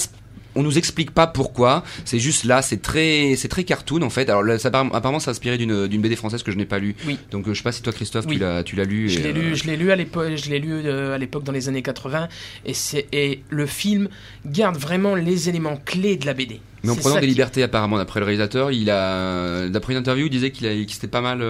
[0.55, 1.85] on nous explique pas pourquoi.
[2.05, 4.29] C'est juste là, c'est très, c'est très cartoon en fait.
[4.29, 6.97] Alors ça, apparemment, ça inspiré d'une, d'une BD française que je n'ai pas lu.
[7.07, 7.19] Oui.
[7.31, 9.09] Donc euh, je sais pas si toi Christophe, tu l'as, tu l'as lu.
[9.09, 11.45] Je l'ai lu, euh, je l'ai lu à l'époque, je l'ai lu euh, à l'époque
[11.45, 12.29] dans les années 80
[12.67, 14.09] et c'est et le film
[14.47, 16.61] garde vraiment les éléments clés de la BD.
[16.85, 20.31] Mais en prenant des libertés apparemment d'après le réalisateur, il a d'après une interview, il
[20.31, 21.45] disait qu'il, a, qu'il s'était pas mal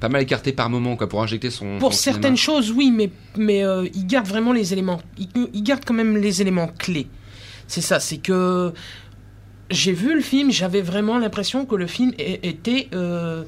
[0.00, 3.62] pas mal écarté par moment quoi pour injecter son Pour certaines choses oui, mais mais
[3.94, 7.06] il garde vraiment les éléments il garde quand même les éléments clés.
[7.66, 8.72] C'est ça, c'est que
[9.70, 13.44] j'ai vu le film, j'avais vraiment l'impression que le film était euh,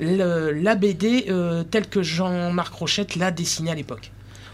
[0.00, 4.10] la BD euh, telle que Jean-Marc Rochette l'a dessiné à l'époque.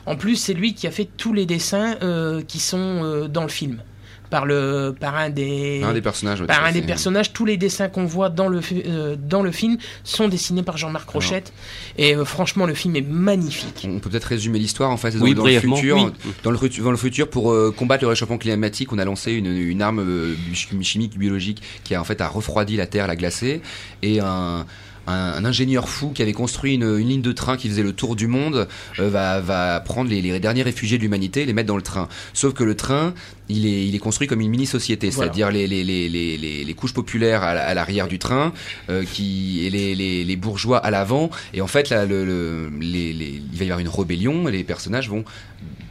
[0.06, 3.48] En plus, c'est lui qui a fait tous les dessins euh, qui sont dans le
[3.48, 3.82] film
[4.30, 7.32] par le par un des un des personnages par un des personnages.
[7.32, 11.10] Tous les dessins qu'on voit dans le euh, dans le film sont dessinés par Jean-Marc
[11.10, 11.52] Rochette.
[11.98, 13.86] Et euh, franchement le film est magnifique.
[13.88, 16.12] On peut peut-être résumer l'histoire en fait dans, dans, le futur
[16.42, 19.46] dans le dans le futur pour euh, combattre le réchauffement climatique on a lancé une,
[19.46, 23.60] une arme chimique biologique qui a en fait a refroidi la terre la glacé
[24.02, 24.66] et un
[25.06, 28.26] un, ingénieur fou qui avait construit une, ligne de train qui faisait le tour du
[28.26, 31.82] monde euh, va, va, prendre les, derniers réfugiés de l'humanité et les mettre dans le
[31.82, 32.08] train.
[32.32, 33.14] Sauf que le train,
[33.48, 37.42] il est, il est construit comme une mini-société, c'est-à-dire les, les, les, les, couches populaires
[37.42, 38.52] à, l'arrière du train
[38.88, 41.30] euh, qui, et les, bourgeois à l'avant.
[41.52, 45.24] Et en fait, là, le, il va y avoir une rébellion et les personnages vont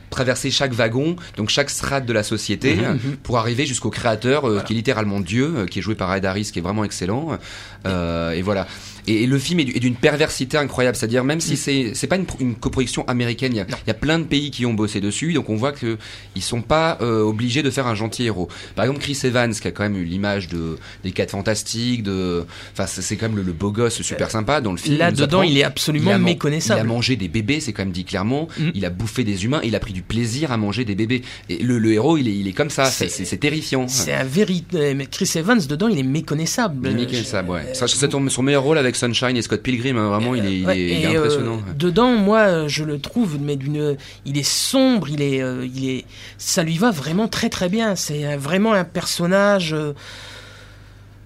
[0.10, 3.18] traverser chaque wagon, donc chaque strate de la société, mhm, mhm.
[3.22, 6.50] pour arriver jusqu'au créateur, euh, qui est littéralement Dieu, qui est joué par Ed Harris,
[6.52, 7.38] qui est vraiment excellent.
[7.86, 8.68] et voilà.
[9.10, 11.58] Et, le film est d'une perversité incroyable, c'est-à-dire même si mm.
[11.58, 14.24] c'est c'est pas une, une coproduction américaine, il y, a, il y, a, plein de
[14.24, 15.98] pays qui ont bossé dessus, donc on voit que
[16.36, 18.48] ils sont pas euh, obligés de faire un gentil héros.
[18.76, 22.46] Par exemple, Chris Evans qui a quand même eu l'image de des quatre fantastiques, de,
[22.74, 24.98] enfin c'est quand même le, beau gosse super euh, sympa dans le film.
[24.98, 26.80] Là dedans, il est absolument méconnaissable.
[26.80, 28.48] Il a mangé des bébés, c'est quand même dit clairement.
[28.58, 28.70] Mm.
[28.76, 31.22] Il a bouffé des humains, il a pris du plaisir à manger des bébés.
[31.50, 33.88] Et le, le héros, il est il est comme ça, c'est terrifiant.
[33.88, 35.08] C'est un véritable.
[35.08, 36.88] Chris Evans dedans, il est méconnaissable.
[36.88, 37.74] Il est méconnaissable, ouais.
[37.74, 39.98] Ça, c'est son meilleur rôle avec Sunshine et Scott Pilgrim.
[39.98, 41.62] Hein, vraiment, il est, il est, euh, impressionnant.
[41.78, 46.06] dedans, moi, je le trouve, mais d'une, il est sombre, il est, euh, il est,
[46.38, 47.96] ça lui va vraiment très très bien.
[47.96, 49.76] C'est vraiment un personnage.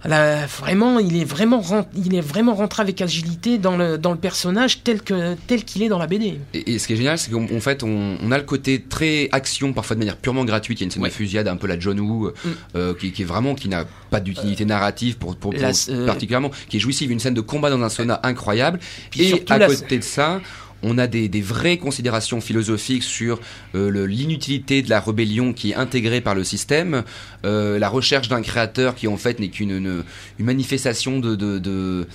[0.05, 1.61] Euh, vraiment, il est vraiment,
[1.95, 5.83] il est vraiment rentré avec agilité dans le, dans le personnage tel que tel qu'il
[5.83, 6.39] est dans la BD.
[6.53, 9.95] Et, ce qui est génial, c'est qu'en fait, on, a le côté très action, parfois
[9.95, 10.79] de manière purement gratuite.
[10.79, 12.49] Il y a une scène de fusillade un peu la John Woo, mm.
[12.75, 16.79] euh, qui, est vraiment qui n'a pas d'utilité narrative pour, pour, euh, particulièrement, qui est
[16.79, 17.11] jouissive.
[17.11, 18.79] Une scène de combat dans un sauna incroyable.
[19.17, 20.41] et à côté de ça,
[20.83, 23.39] on a des, vraies considérations philosophiques sur
[23.75, 27.03] euh, l'inutilité de la rébellion qui est intégrée par le système,
[27.45, 30.03] euh, la recherche d'un créateur qui en fait n'est qu'une une,
[30.39, 32.05] manifestation de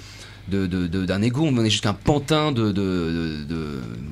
[0.49, 2.73] d'un de, ego, on est juste un pantin de,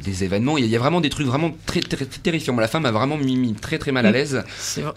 [0.05, 0.59] des événements.
[0.59, 2.55] Il y, a, vraiment des trucs vraiment très, très, terrifiants.
[2.55, 4.13] Moi, la femme m'a vraiment mis, très très mal à mm.
[4.13, 4.45] l'aise.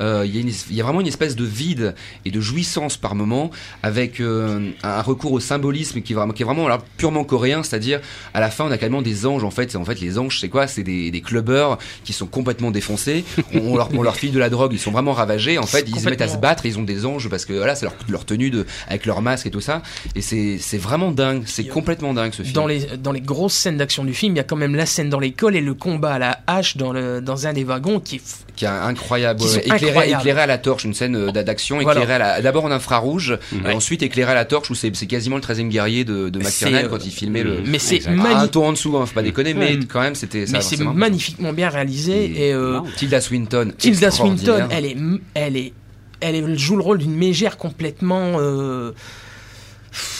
[0.02, 3.52] Euh, il, il, y a vraiment une espèce de vide et de jouissance par moment
[3.84, 7.64] avec euh, un recours au symbolisme qui est vraiment, qui est vraiment alors, purement coréen,
[7.64, 8.02] c'est-à-dire
[8.34, 9.76] à la fin on a carrément des anges en fait.
[9.76, 10.68] En fait les anges c'est quoi?
[10.68, 13.24] C'est des, des clubbers qui sont complètement défoncés.
[13.54, 15.58] on, leur, on leur file de la drogue, ils sont vraiment ravagés.
[15.58, 17.76] En fait ils se mettent à se battre, ils ont des anges parce que voilà
[17.76, 19.82] c'est leur, leur tenue de, avec leur masque et tout ça.
[20.16, 22.54] Et c'est vraiment dingue c'est complètement dingue ce film.
[22.54, 24.86] Dans les, dans les grosses scènes d'action du film, il y a quand même la
[24.86, 28.00] scène dans l'école et le combat à la hache dans, le, dans un des wagons
[28.00, 29.42] qui est, qui est incroyable.
[29.64, 33.68] éclairé, éclairé, à la torche, une scène euh, d'action éclairée d'abord en infrarouge, mhm.
[33.68, 36.88] et ensuite éclairé à la torche où c'est quasiment le 13e guerrier de, de McTiernan
[36.90, 37.62] quand il filmait le.
[37.66, 40.46] Mais c'est un tour en dessous, hein, faut pas déconner, mais quand même c'était.
[40.52, 42.54] Mais c'est magnifiquement bien réalisé et.
[42.54, 43.74] Euh, Tilda Swinton.
[43.78, 44.98] Tilda Swinton, elle est,
[45.34, 45.74] elle est,
[46.22, 48.34] elle joue le rôle d'une mégère complètement.
[48.40, 48.92] Euh,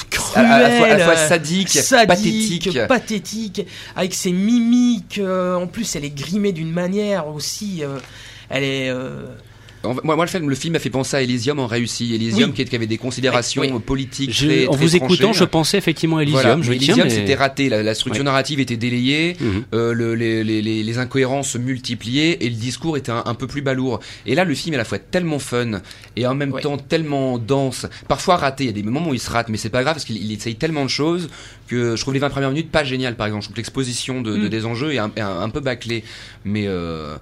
[0.10, 1.78] cruelle, à, la fois, sadique,
[2.08, 2.80] pathétique.
[2.88, 5.20] pathétique, avec ses mimiques.
[5.20, 7.84] Euh, en plus, elle est grimée d'une manière aussi.
[7.84, 8.00] Euh,
[8.50, 8.94] elle est.
[9.84, 12.14] Moi, moi, le film, le film m'a fait penser à Elysium en réussi.
[12.14, 14.36] Elysium qui, avait des considérations politiques.
[14.36, 16.62] très, en vous écoutant, je pensais effectivement à Elysium.
[16.64, 17.70] Je Elysium, c'était raté.
[17.70, 19.64] La, structure narrative était délayée, mhm.
[19.74, 23.62] euh, le, les, les, les, incohérences se multipliaient et le discours était un, peu plus
[23.62, 24.00] balourd.
[24.26, 25.82] Et là, le film est à la fois tellement fun
[26.16, 27.86] et en même temps tellement dense.
[28.08, 28.66] Parfois raté.
[28.66, 30.32] Il y a des moments où il se rate, mais c'est pas grave parce qu'il
[30.32, 31.30] essaye tellement de choses
[31.68, 33.16] que je trouve les 20 premières minutes pas géniales.
[33.16, 34.50] Par exemple, je trouve l'exposition de, mm.
[34.50, 36.04] des enjeux est un, un, peu bâclée.
[36.46, 37.16] Mais euh,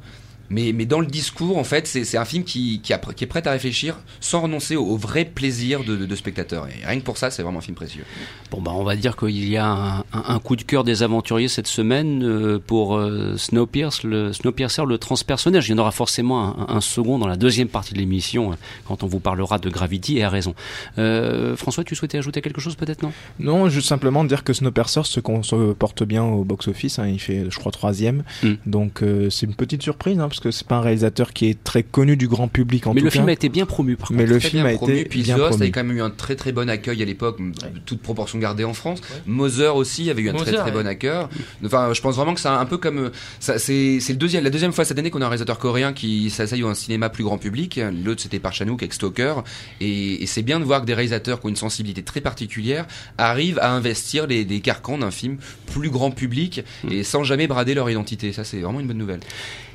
[0.50, 3.46] mais, mais dans le discours, en fait, c'est un film qui, qui, qui, est prêt
[3.48, 6.68] à réfléchir sans renoncer au, vrai plaisir de, de, spectateur.
[6.68, 8.06] Et rien que pour ça, c'est vraiment un film précieux.
[8.52, 11.50] Bon, bah, on va dire qu'il y a un, un, coup de cœur des aventuriers
[11.50, 15.68] cette semaine euh, pour euh, Snowpiercer, le, Snowpiercer, le transpersonnage.
[15.68, 18.56] Il y en aura forcément un, un second dans la deuxième partie de l'émission euh,
[18.88, 20.56] quand on vous parlera de Gravity et à raison.
[20.98, 23.12] Euh, François, tu souhaitais ajouter quelque chose peut-être, non?
[23.40, 27.00] Non, juste simplement dire que Snowpiercer se, se porte bien au box-office.
[27.00, 28.24] Hein, il fait, je crois, troisième.
[28.44, 28.54] Mm.
[28.66, 30.20] Donc, c'est une petite surprise.
[30.20, 32.94] Hein, parce que c'est pas un réalisateur qui est très connu du grand public en
[32.94, 35.36] mais le film a été bien promu par mais le film a été puis bien
[35.36, 35.56] promu.
[35.56, 37.40] avait quand même eu un très très bon accueil à l'époque
[37.86, 39.02] toute proportion gardée en France.
[39.26, 41.26] Mother aussi avait eu un très très bon accueil.
[41.66, 44.52] Enfin je pense vraiment que c'est un peu comme ça c'est c'est le deuxième la
[44.52, 47.24] deuxième fois cette année qu'on a un réalisateur coréen qui s'essaye à un cinéma plus
[47.24, 47.80] grand public.
[48.06, 49.44] L'autre c'était par Chanouk avec Stoker
[49.82, 52.86] et, c'est bien de voir que des réalisateurs qui ont une sensibilité très particulière
[53.18, 55.38] arrivent à investir les, des carcans d'un film
[55.72, 56.92] plus grand public mm.
[56.92, 58.34] et sans jamais brader leur identité.
[58.34, 59.22] Ça c'est vraiment une bonne nouvelle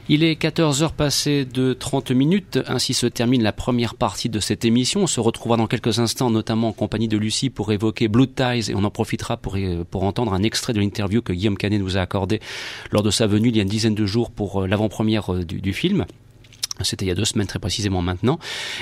[0.09, 4.41] il est 14 heures passées de 30 minutes, ainsi se termine la première partie de
[4.41, 5.03] cette émission.
[5.03, 8.71] On se retrouvera dans quelques instants, notamment en compagnie de Lucie, pour évoquer Blue Ties,
[8.71, 9.57] et on en profitera pour,
[9.91, 12.41] pour entendre un extrait de l'interview que Guillaume Canet nous a accordé
[12.91, 15.45] lors de sa venue il y a une dizaine de jours pour euh, l'avant-première euh,
[15.45, 16.07] du film.
[16.85, 18.38] C'était il y a deux semaines très précisément maintenant.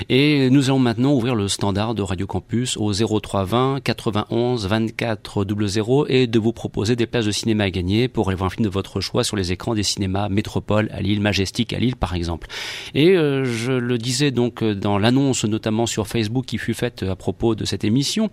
[0.09, 6.05] Et nous allons maintenant ouvrir le standard de Radio Campus au 0320 91 24 00
[6.07, 8.65] et de vous proposer des places de cinéma à gagner pour aller voir un film
[8.65, 12.15] de votre choix sur les écrans des cinémas Métropole à Lille, Majestic à Lille par
[12.15, 12.47] exemple.
[12.93, 17.15] Et euh, je le disais donc dans l'annonce notamment sur Facebook qui fut faite à
[17.15, 18.29] propos de cette émission,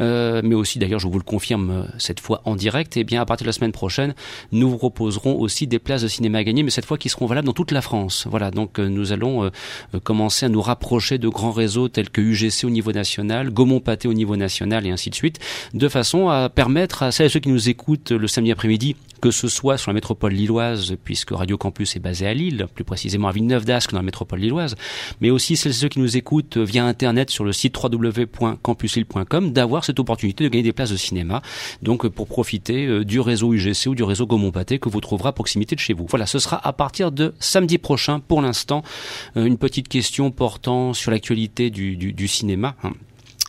[0.00, 3.04] euh, mais aussi d'ailleurs je vous le confirme euh, cette fois en direct, et eh
[3.04, 4.14] bien à partir de la semaine prochaine
[4.52, 7.26] nous vous proposerons aussi des places de cinéma à gagner, mais cette fois qui seront
[7.26, 8.26] valables dans toute la France.
[8.30, 9.50] Voilà, donc nous nous allons euh,
[9.94, 13.80] euh, commencer à nous rapprocher de grands réseaux tels que UGC au niveau national, Gaumont
[13.80, 15.38] Pâté au niveau national et ainsi de suite,
[15.74, 19.30] de façon à permettre à celles et ceux qui nous écoutent le samedi après-midi que
[19.30, 23.28] ce soit sur la métropole lilloise, puisque Radio Campus est basé à Lille, plus précisément
[23.28, 24.76] à Villeneuve-d'Ascq dans la métropole lilloise,
[25.20, 29.84] mais aussi celles et ceux qui nous écoutent via Internet sur le site www.campuslille.com, d'avoir
[29.84, 31.42] cette opportunité de gagner des places de cinéma,
[31.82, 35.32] donc pour profiter euh, du réseau UGC ou du réseau Gaumont-Pâté que vous trouverez à
[35.32, 36.06] proximité de chez vous.
[36.08, 38.20] Voilà, ce sera à partir de samedi prochain.
[38.20, 38.82] Pour l'instant,
[39.36, 42.76] euh, une petite question portant sur l'actualité du, du, du cinéma.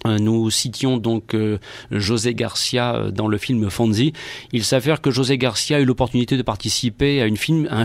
[0.05, 1.57] Euh, nous citions donc euh,
[1.89, 4.13] José Garcia euh, dans le film Fonzi.
[4.51, 7.35] Il s'avère que José Garcia a eu l'opportunité de participer à, un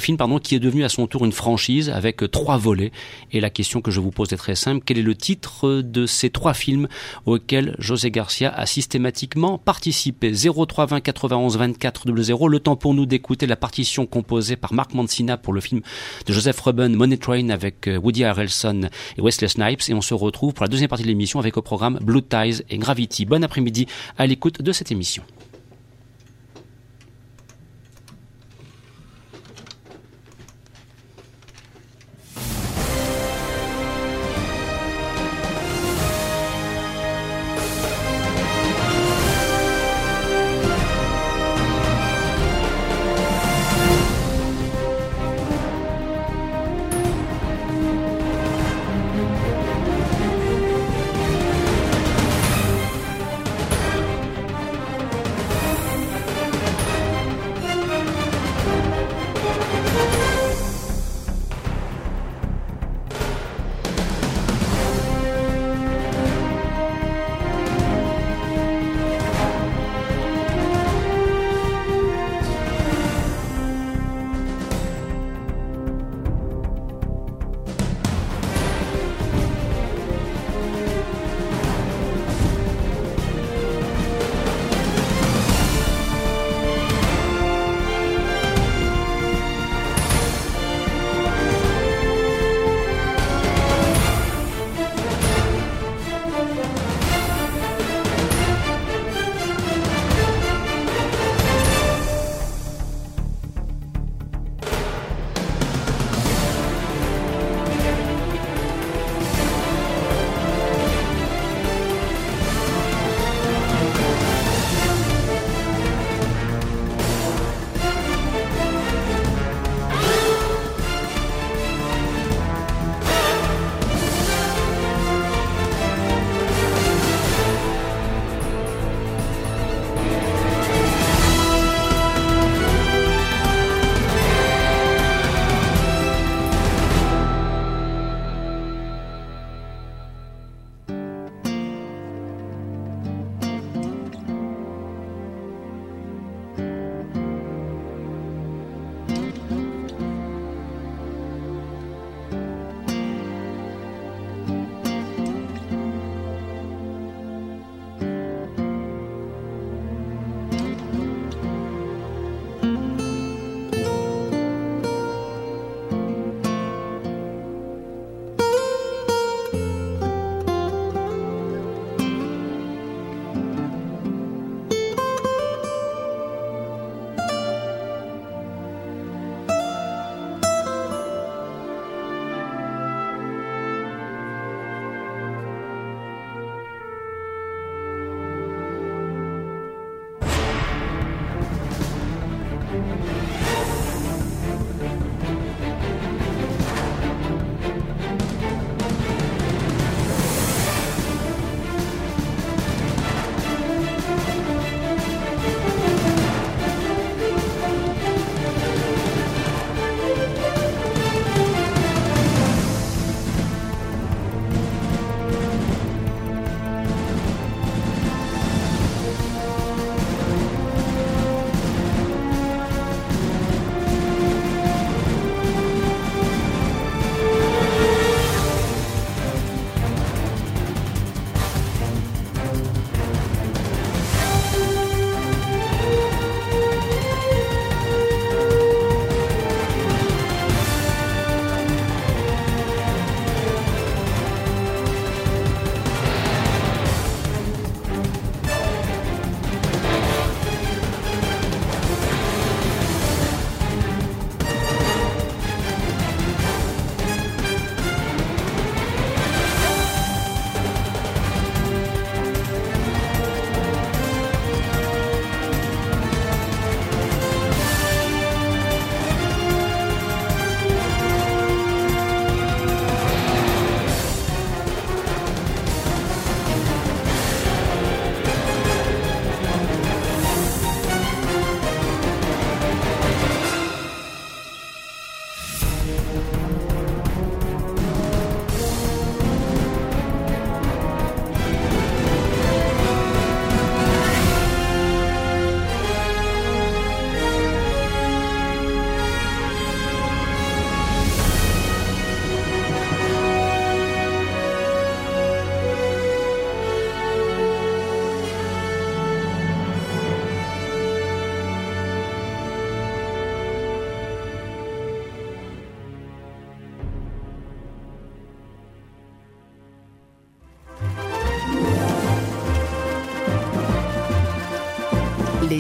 [0.00, 2.92] film pardon, qui est devenu à son tour une franchise avec trois volets.
[3.32, 4.82] Et la question que je vous pose est très simple.
[4.84, 6.86] Quel est le titre de ces trois films
[7.24, 10.32] auxquels José Garcia a systématiquement participé?
[10.34, 12.48] 03 20 91 24 00.
[12.48, 15.80] Le temps pour nous d'écouter la partition composée par Mark Mancina pour le film
[16.26, 19.88] de Joseph Ruben, Money Train avec Woody Harrelson et Wesley Snipes.
[19.88, 22.62] Et on se retrouve pour la deuxième partie de l'émission avec au programme Blue Ties
[22.68, 23.24] et Gravity.
[23.24, 23.86] Bon après-midi
[24.18, 25.22] à l'écoute de cette émission.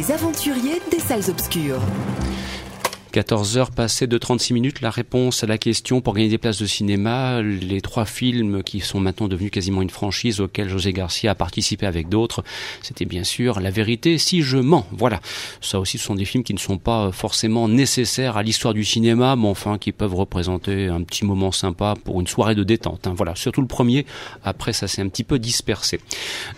[0.02, 1.78] Les aventuriers des salles obscures.
[3.12, 6.58] 14 heures passées de 36 minutes, la réponse à la question pour gagner des places
[6.58, 11.32] de cinéma, les trois films qui sont maintenant devenus quasiment une franchise auxquels José Garcia
[11.32, 12.42] a participé avec d'autres,
[12.80, 14.86] c'était bien sûr La vérité si je mens.
[14.92, 15.20] Voilà.
[15.60, 18.82] Ça aussi, ce sont des films qui ne sont pas forcément nécessaires à l'histoire du
[18.84, 23.06] cinéma, mais enfin qui peuvent représenter un petit moment sympa pour une soirée de détente.
[23.06, 23.12] Hein.
[23.14, 23.34] Voilà.
[23.34, 24.06] Surtout le premier.
[24.42, 26.00] Après, ça s'est un petit peu dispersé.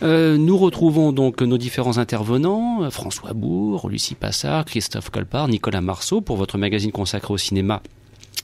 [0.05, 6.21] Euh, nous retrouvons donc nos différents intervenants, François Bourg, Lucie Passard, Christophe Colpart, Nicolas Marceau
[6.21, 7.83] pour votre magazine consacré au cinéma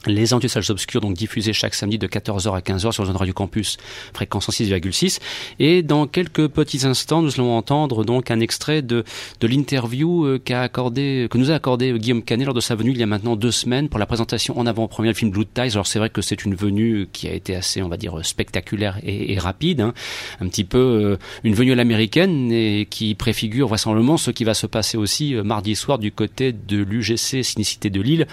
[0.06, 3.34] les Antilles Salles Obscures, donc diffusées chaque samedi de 14h à 15h sur le Radio
[3.34, 3.76] Campus,
[4.14, 5.20] fréquence 6,6.
[5.58, 9.04] Et dans quelques petits instants, nous allons entendre donc un extrait de,
[9.40, 12.92] de l'interview euh, qu'a accordé, que nous a accordé Guillaume Canet lors de sa venue
[12.92, 15.72] il y a maintenant deux semaines pour la présentation en avant-première du film Blue Ties.
[15.72, 18.98] Alors c'est vrai que c'est une venue qui a été assez, on va dire, spectaculaire
[19.02, 19.94] et, rapide, hein.
[20.40, 24.54] un petit peu euh, une venue à l'américaine et qui préfigure vraisemblablement ce qui va
[24.54, 28.26] se passer aussi euh, mardi soir du côté de l'UGC Cinicité de Lille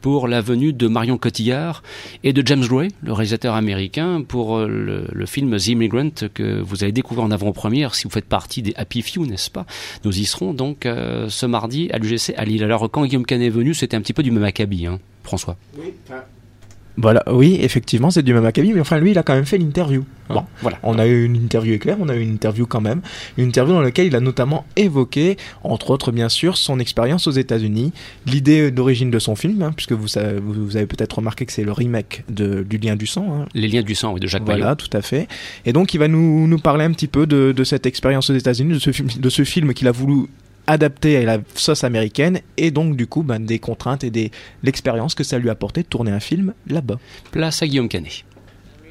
[0.00, 1.82] pour la venue de Cotillard
[2.24, 6.82] et de James Gray, le réalisateur américain, pour euh, le, film The Immigrant que vous
[6.82, 9.66] allez découvrir en avant-première si vous faites partie des Happy Few, n'est-ce pas?
[10.04, 12.64] Nous y serons donc euh, ce mardi à l'UGC à Lille.
[12.64, 15.56] Alors quand Guillaume Canet est venu, c'était un petit peu du même acabit, hein, François.
[15.78, 15.92] Oui,
[17.00, 19.56] voilà, oui, effectivement, c'est du même acabit, mais enfin, lui, il a quand même fait
[19.56, 20.04] l'interview.
[20.28, 20.78] Ah, bon, voilà.
[20.82, 23.02] On a eu une interview éclair, on a eu une interview quand même,
[23.36, 27.32] une interview dans laquelle il a notamment évoqué, entre autres, bien sûr, son expérience aux
[27.32, 27.92] États-Unis,
[28.26, 31.62] l'idée d'origine de son film, hein, puisque vous, savez, vous avez peut-être remarqué que c'est
[31.62, 33.26] le remake de, du Lien du sang.
[33.32, 33.44] Hein.
[33.54, 35.28] Les Liens du sang, oui, de Jacques Voilà, tout à fait.
[35.64, 38.34] Et donc, il va nous, nous parler un petit peu de, de cette expérience aux
[38.34, 40.26] États-Unis, de ce, de ce film qu'il a voulu
[40.68, 44.30] adapté à la sauce américaine et donc du coup ben, des contraintes et des
[44.62, 46.98] l'expérience que ça lui a apporté de tourner un film là-bas.
[47.32, 48.24] Place à Guillaume Canet.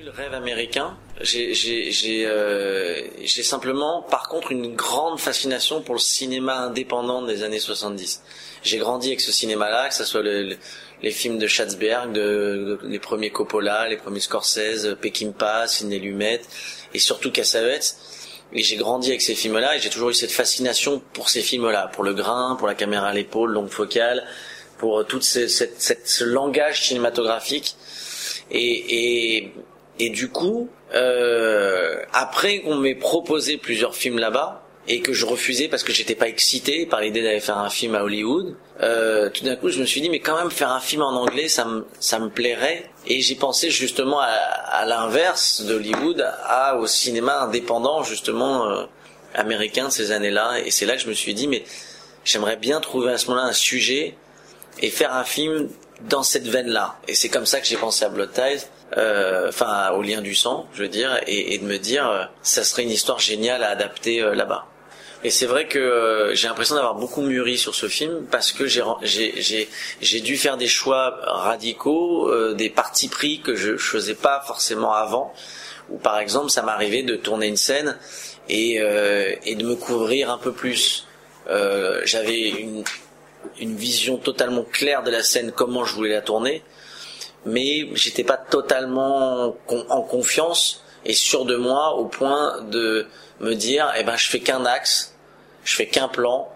[0.03, 7.21] Le rêve américain, j'ai euh, simplement par contre une grande fascination pour le cinéma indépendant
[7.21, 8.23] des années 70.
[8.63, 13.29] J'ai grandi avec ce cinéma-là, que ce soit les films de Schatzberg, de, les premiers
[13.29, 16.41] Coppola, les premiers Scorsese, Peckinpah, Sidney Lumet
[16.95, 17.97] et surtout Cassavetes
[18.53, 21.89] et j'ai grandi avec ces films-là et j'ai toujours eu cette fascination pour ces films-là,
[21.93, 24.25] pour le grain, pour la caméra à l'épaule, longue focale,
[24.77, 27.75] pour tout ce, ce langage cinématographique.
[28.51, 29.53] Et, et,
[29.99, 35.67] et du coup, euh, après qu'on m'ait proposé plusieurs films là-bas, et que je refusais
[35.67, 38.55] parce que j'étais pas excité par l'idée d'aller faire un film à Hollywood.
[38.81, 41.13] Euh, tout d'un coup, je me suis dit mais quand même faire un film en
[41.13, 42.89] anglais, ça me ça me plairait.
[43.05, 48.85] Et j'ai pensé justement à, à l'inverse d'Hollywood, à au cinéma indépendant justement euh,
[49.35, 50.59] américain ces années-là.
[50.65, 51.63] Et c'est là que je me suis dit mais
[52.23, 54.15] j'aimerais bien trouver à ce moment-là un sujet
[54.81, 55.69] et faire un film
[56.09, 56.97] dans cette veine-là.
[57.07, 58.67] Et c'est comme ça que j'ai pensé à Blood Ties.
[58.95, 62.23] Euh, enfin au lien du sang, je veux dire, et, et de me dire, euh,
[62.41, 64.65] ça serait une histoire géniale à adapter euh, là-bas.
[65.23, 68.67] Et c'est vrai que euh, j'ai l'impression d'avoir beaucoup mûri sur ce film parce que
[68.67, 74.43] j'ai dû faire des choix radicaux, euh, des partis pris que je, je faisais pas
[74.45, 75.33] forcément avant.
[75.89, 77.97] Ou par exemple, ça m'arrivait de tourner une scène
[78.49, 81.05] et, euh, et de me couvrir un peu plus.
[82.03, 82.83] J'avais une,
[83.59, 86.61] une vision totalement claire de la scène, comment je voulais la tourner,
[87.45, 89.55] mais j'étais pas totalement
[89.89, 93.07] en confiance et sûr de moi au point de
[93.39, 95.15] me dire, eh ben, je fais qu'un axe,
[95.63, 96.49] je fais qu'un plan,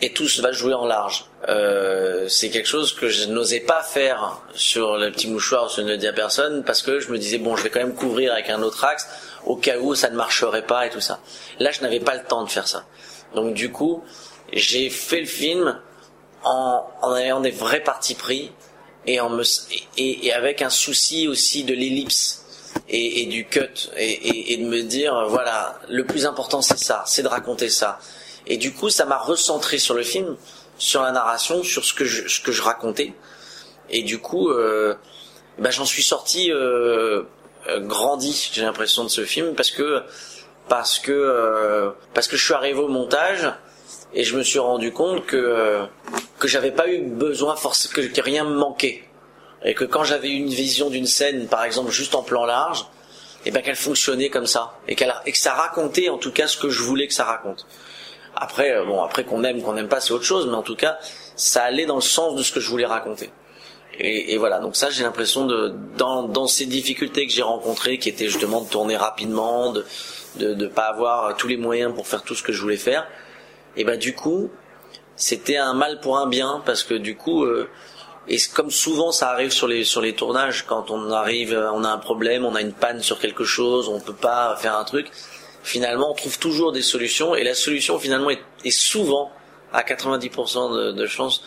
[0.00, 1.26] et tout va jouer en large.
[1.48, 5.88] Euh, c'est quelque chose que je n'osais pas faire sur le petit mouchoir, je ne
[5.88, 8.32] le dis à personne, parce que je me disais, bon, je vais quand même couvrir
[8.32, 9.08] avec un autre axe,
[9.44, 11.20] au cas où ça ne marcherait pas et tout ça.
[11.58, 12.84] Là, je n'avais pas le temps de faire ça.
[13.34, 14.02] Donc, du coup,
[14.52, 15.80] j'ai fait le film
[16.44, 18.52] en, en ayant des vrais partis pris,
[19.06, 19.42] et, en me,
[19.96, 22.44] et, et avec un souci aussi de l'ellipse
[22.88, 27.04] et, et du cut et, et, de me dire voilà le plus important c'est ça
[27.06, 27.98] c'est de raconter ça.
[28.46, 30.36] Et du coup ça m'a recentré sur le film
[30.78, 33.12] sur la narration sur ce que je, ce que je racontais.
[33.90, 34.94] Et du coup euh,
[35.58, 37.22] bah, j'en suis sorti euh,
[37.68, 40.02] euh, grandi j'ai l'impression de ce film parce que
[40.68, 43.52] parce que euh, parce que je suis arrivé au montage
[44.14, 45.84] et je me suis rendu compte que
[46.38, 49.07] que j'avais pas eu besoin forcément que, que rien me manquait
[49.64, 52.86] et que quand j'avais une vision d'une scène, par exemple juste en plan large,
[53.44, 56.32] et eh ben qu'elle fonctionnait comme ça et, qu'elle et que ça racontait en tout
[56.32, 57.66] cas ce que je voulais que ça raconte.
[58.34, 60.76] Après, euh, bon, après qu'on aime, qu'on n'aime pas, c'est autre chose, mais en tout
[60.76, 60.98] cas,
[61.36, 63.30] ça allait dans le sens de ce que je voulais raconter.
[63.98, 67.98] Et, et voilà, donc ça, j'ai l'impression de dans, dans ces difficultés que j'ai rencontrées,
[67.98, 69.84] qui étaient justement de tourner rapidement, de
[70.36, 73.06] de ne pas avoir tous les moyens pour faire tout ce que je voulais faire,
[73.76, 74.50] et ben du coup,
[75.16, 77.68] c'était un mal pour un bien parce que du coup, euh,
[78.28, 81.88] et comme souvent ça arrive sur les sur les tournages, quand on arrive, on a
[81.88, 85.10] un problème, on a une panne sur quelque chose, on peut pas faire un truc.
[85.62, 89.30] Finalement, on trouve toujours des solutions et la solution finalement est, est souvent
[89.72, 91.42] à 90% de, de chances,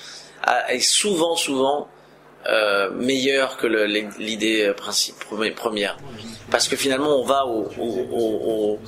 [0.70, 1.88] est souvent, souvent
[2.48, 5.98] euh, meilleur que l'idée euh, première.
[6.50, 8.80] Parce que finalement, on va au, au,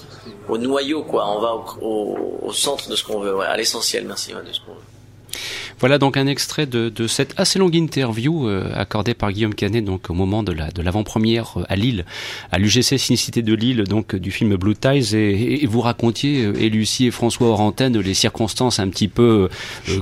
[0.49, 1.27] au, noyau, quoi.
[1.27, 5.39] On va au, centre de ce qu'on veut, à l'essentiel, merci, de ce qu'on veut.
[5.79, 9.83] Voilà donc un extrait de, de cette assez longue interview euh, accordée par Guillaume Canet
[9.83, 12.05] donc au moment de la de l'avant-première euh, à Lille,
[12.51, 15.15] à l'UGC Cinicité de Lille donc du film Blue Ties.
[15.15, 19.49] Et, et vous racontiez euh, et Lucie et François Orantène les circonstances un petit peu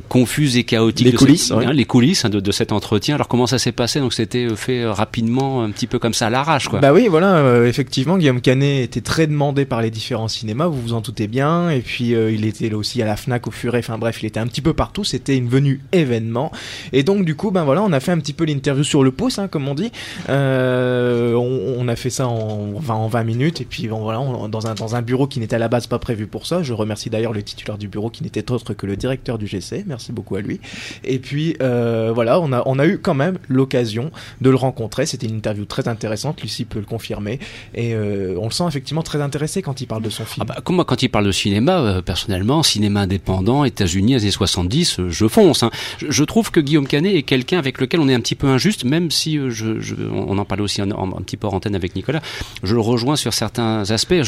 [0.09, 3.15] confuses et chaotiques les coulisses hein, les coulisses hein, de, de, cet entretien.
[3.15, 3.99] Alors comment ça s'est passé?
[3.99, 6.79] Donc c'était fait rapidement un petit peu comme ça à l'arrache quoi.
[6.79, 10.93] Bah oui voilà effectivement Guillaume Canet était très demandé par les différents cinémas vous vous
[10.93, 11.69] en doutez bien.
[11.69, 13.79] Et puis il était là aussi à la Fnac au Furet.
[13.79, 15.03] Enfin bref il était un petit peu partout.
[15.03, 15.60] C'était une venue
[15.91, 16.51] événement.
[16.93, 19.11] Et donc du coup, ben voilà, on a fait un petit peu l'interview sur le
[19.11, 19.91] pouce, hein, comme on dit.
[20.29, 24.67] Euh, on, a fait ça en 20, en 20 minutes et puis bon, voilà, dans,
[24.67, 26.63] un, dans un bureau qui n'était à la base pas prévu pour ça.
[26.63, 29.83] Je remercie d'ailleurs le titulaire du bureau qui n'était autre que le directeur du GC.
[29.87, 30.59] Merci beaucoup à lui.
[31.03, 35.05] Et puis euh, voilà, on a, on a eu quand même l'occasion de le rencontrer.
[35.05, 36.41] C'était une interview très intéressante.
[36.41, 37.39] Lucie peut le confirmer.
[37.73, 40.45] Et euh, on le sent effectivement très intéressé quand il parle de son film.
[40.49, 45.27] Ah bah, moi, quand il parle de cinéma, personnellement, cinéma indépendant, États-Unis, années 70, je
[45.27, 45.50] fonce.
[45.63, 45.71] Hein.
[45.97, 48.83] Je, trouve que Guillaume Canet est quelqu'un avec lequel on est un petit peu injuste,
[48.83, 49.51] même si euh,
[50.13, 50.87] on en parlait aussi un,
[51.23, 52.21] petit peu en antenne avec Nicolas.
[52.63, 54.21] Je le rejoins sur certains aspects.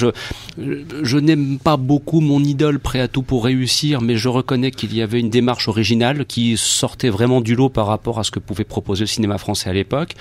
[0.58, 4.96] Je n'aime pas beaucoup mon idole prêt à tout pour réussir, mais je reconnais qu'il
[4.96, 8.40] y avait une démarche originale qui sortait vraiment du lot par rapport à ce que
[8.40, 10.16] pouvait proposer le cinéma français à l'époque.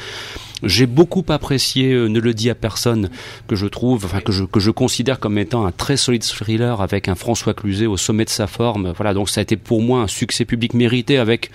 [0.63, 3.11] J'ai beaucoup apprécié euh, Ne le dit à personne,
[3.49, 6.81] que je trouve, enfin que je, que je considère comme étant un très solide thriller
[6.81, 8.93] avec un François Cluzet au sommet de sa forme.
[8.97, 11.51] Voilà, donc ça a été pour moi un succès public mérité avec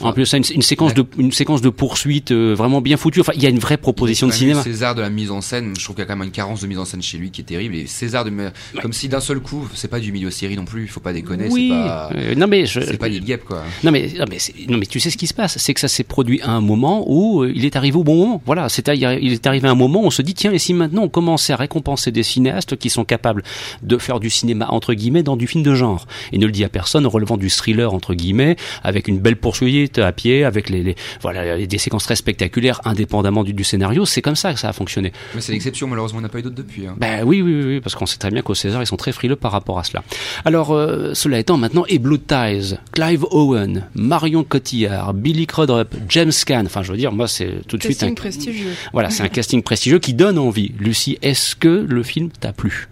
[0.00, 3.20] en plus ça une, une séquence de une séquence de poursuite euh, vraiment bien foutue.
[3.20, 4.62] Enfin, il y a une vraie proposition de cinéma.
[4.62, 6.60] César de la mise en scène, je trouve qu'il y a quand même une carence
[6.60, 7.74] de mise en scène chez lui qui est terrible.
[7.74, 8.32] Et César de
[8.80, 11.12] comme si d'un seul coup, c'est pas du milieu série non plus, il faut pas
[11.12, 11.48] déconner.
[11.50, 11.70] Oui.
[11.70, 12.10] Pas...
[12.14, 12.80] Euh, non mais je...
[12.80, 13.62] c'est pas Neil Gap quoi.
[13.84, 14.38] Non mais non mais,
[14.68, 16.60] non mais tu sais ce qui se passe, c'est que ça s'est produit à un
[16.60, 18.42] moment où il est arrivé au bon moment.
[18.48, 21.02] Voilà, c'est il est arrivé un moment où on se dit tiens et si maintenant
[21.02, 23.42] on commençait à récompenser des cinéastes qui sont capables
[23.82, 26.06] de faire du cinéma entre guillemets dans du film de genre?
[26.32, 29.98] Et ne le dit à personne relevant du thriller entre guillemets avec une belle poursuite
[29.98, 34.34] à pied avec les, voilà des séquences très spectaculaires indépendamment du, du scénario c'est comme
[34.34, 35.12] ça que ça a fonctionné.
[35.34, 36.86] Mais c'est l'exception malheureusement on n'a pas eu d'autres depuis.
[36.86, 36.94] Hein.
[36.96, 39.36] Ben oui, oui oui parce qu'on sait très bien qu'au César ils sont très frileux
[39.36, 40.02] par rapport à cela.
[40.46, 46.32] Alors euh, cela étant maintenant et Blue Ties, Clive Owen, Marion Cotillard, Billy Crudup, James
[46.46, 48.74] Caan, enfin je veux dire moi c'est tout de suite un prestigieux.
[48.92, 50.72] Voilà c'est un casting prestigieux qui donne envie.
[50.78, 52.88] Lucie, est-ce que le film t'a plu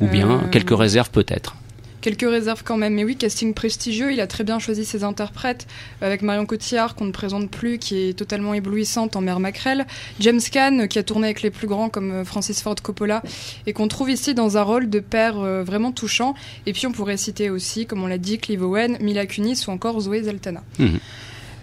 [0.00, 1.56] Ou bien euh, quelques réserves peut-être
[2.00, 2.94] quelques réserves quand même.
[2.94, 5.66] Mais oui, casting prestigieux, il a très bien choisi ses interprètes,
[6.00, 9.86] avec Marion Cotillard qu'on ne présente plus, qui est totalement éblouissante en Mère Macrel,
[10.18, 13.22] James Caan qui a tourné avec les plus grands comme euh, Francis Ford Coppola,
[13.66, 16.34] et qu'on trouve ici dans un rôle de père euh, vraiment touchant.
[16.66, 19.70] Et puis on pourrait citer aussi, comme on l'a dit, Clive Owen, Mila Kunis ou
[19.70, 20.62] encore Zoé Zeltana.
[20.78, 20.98] Mhm.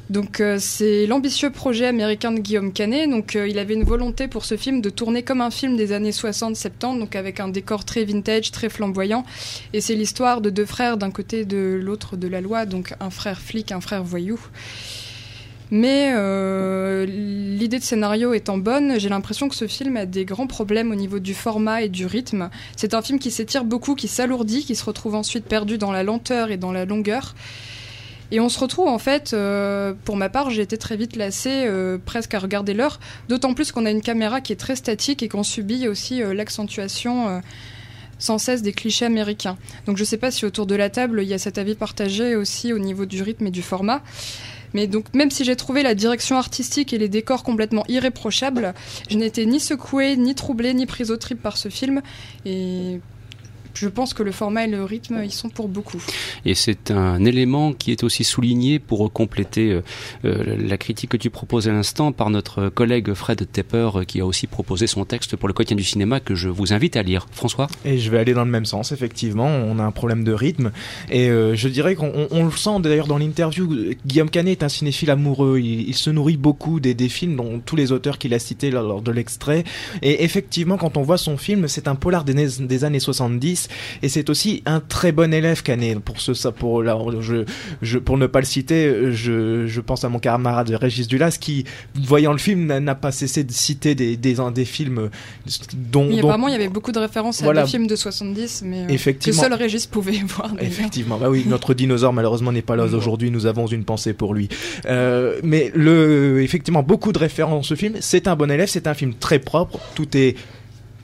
[0.10, 3.10] Donc euh, c'est l'ambitieux projet américain de Guillaume Canet.
[3.10, 5.92] Donc euh, il avait une volonté pour ce film de tourner comme un film des
[5.92, 9.26] années 60-70, donc avec un décor très vintage, très flamboyant.
[9.74, 13.10] Et c'est l'histoire de deux frères d'un côté de l'autre de la loi, donc un
[13.10, 14.40] frère flic, un frère voyou.
[15.70, 20.48] Mais euh, l'idée de scénario étant bonne, j'ai l'impression que ce film a des grands
[20.48, 22.50] problèmes au niveau du format et du rythme.
[22.78, 26.04] C'est un film qui s'étire beaucoup, qui s'alourdit, qui se retrouve ensuite perdu dans la
[26.04, 27.36] lenteur et dans la longueur.
[28.32, 31.66] Et on se retrouve en fait, euh, pour ma part, j'ai été très vite lassée,
[31.66, 33.00] euh, presque à regarder l'heure,
[33.30, 36.34] d'autant plus qu'on a une caméra qui est très statique et qu'on subit aussi euh,
[36.34, 37.42] l'accentuation
[38.20, 39.58] sans cesse des clichés américains.
[39.86, 41.76] Donc je ne sais pas si autour de la table, il y a cet avis
[41.76, 44.02] partagé aussi au niveau du rythme et du format.
[44.74, 48.74] Mais donc même si j'ai trouvé la direction artistique et les décors complètement irréprochables,
[49.10, 52.02] je n'étais ni secouée, ni troublée, ni prise au trip par ce film.
[52.46, 53.00] Et
[53.80, 56.02] je pense que le format et le rythme, ils sont pour beaucoup.
[56.46, 59.82] Et c'est un élément qui est aussi souligné pour compléter euh,
[60.26, 64.20] euh, la critique que tu proposes à l'instant par notre collègue Fred Tepper, euh, qui
[64.20, 67.04] a aussi proposé son texte pour le quotidien du cinéma que je vous invite à
[67.04, 67.28] lire.
[67.32, 67.68] François?
[67.86, 69.46] Et je vais aller dans le même sens, effectivement.
[69.46, 70.72] On a un problème de rythme.
[71.12, 73.94] Et je dirais qu'on le sent d'ailleurs dans l'interview.
[74.06, 75.60] Guillaume Canet est un cinéphile amoureux.
[75.60, 79.02] Il, se nourrit beaucoup des, des, films, dont tous les auteurs qu'il a cités lors
[79.02, 79.64] de l'extrait.
[80.02, 83.67] Et effectivement, quand on voit son film, c'est un polar des, des années 70
[84.02, 86.00] et c'est aussi un très bon élève Canet.
[86.00, 87.46] Pour ce ça pour là je,
[87.82, 91.66] je pour ne pas le citer je, je pense à mon camarade Régis Dulas qui
[91.96, 95.10] voyant le film n'a pas cessé de citer des des, des films
[95.74, 98.86] dont, il vraiment il y avait beaucoup de références à des films de 70 mais
[98.90, 101.18] euh, que seul Régis pouvait voir effectivement.
[101.18, 103.32] Bah oui notre dinosaure malheureusement n'est pas là aujourd'hui.
[103.32, 104.50] Nous avons une pensée pour lui.
[104.86, 107.96] Euh, mais le effectivement beaucoup de références dans ce film.
[108.00, 108.68] C'est un bon élève.
[108.70, 109.80] C'est un film très propre.
[109.96, 110.36] Tout est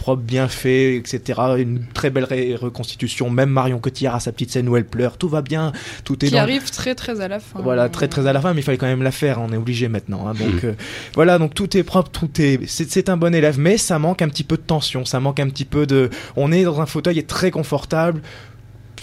[0.04, 1.40] propre, bien fait, etc.
[1.58, 2.26] Une très belle
[2.60, 3.30] reconstitution.
[3.30, 5.18] Même Marion Cotillard a sa petite scène où elle pleure.
[5.18, 5.72] Tout va bien.
[6.04, 7.62] Tout est qui arrive très très à la fin.
[7.62, 9.40] Voilà, très très à la fin, mais il fallait quand même la faire.
[9.40, 10.28] On est obligé maintenant.
[10.28, 10.34] Hein.
[10.34, 10.74] donc euh,
[11.16, 12.60] voilà, donc tout est propre, tout est.
[12.68, 15.06] C'est un bon élève, mais ça manque un petit peu de tension.
[15.06, 16.10] Ça manque un petit peu de.
[16.36, 18.22] On est dans un fauteuil très confortable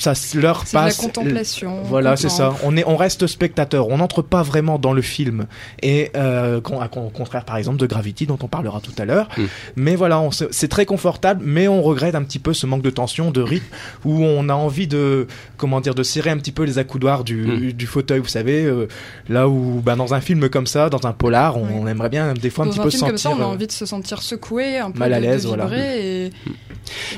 [0.00, 0.98] ça leur passe.
[0.98, 1.82] la contemplation.
[1.84, 2.54] Voilà, c'est ça.
[2.64, 3.88] On est, on reste spectateur.
[3.88, 5.46] On n'entre pas vraiment dans le film.
[5.82, 9.28] Et euh, au contraire, par exemple, de Gravity, dont on parlera tout à l'heure.
[9.36, 9.42] Mm.
[9.76, 13.30] Mais voilà, c'est très confortable, mais on regrette un petit peu ce manque de tension,
[13.30, 13.66] de rythme,
[14.04, 15.26] où on a envie de,
[15.56, 17.72] comment dire, de serrer un petit peu les accoudoirs du, mm.
[17.72, 18.20] du fauteuil.
[18.20, 18.88] Vous savez, euh,
[19.28, 22.50] là où, bah, dans un film comme ça, dans un polar, on, aimerait bien des
[22.50, 23.08] fois un petit peu se sentir.
[23.08, 25.46] Comme ça, on a euh, envie de se sentir secoué, un peu mal à l'aise,
[25.46, 25.68] voilà.
[25.76, 26.30] Et,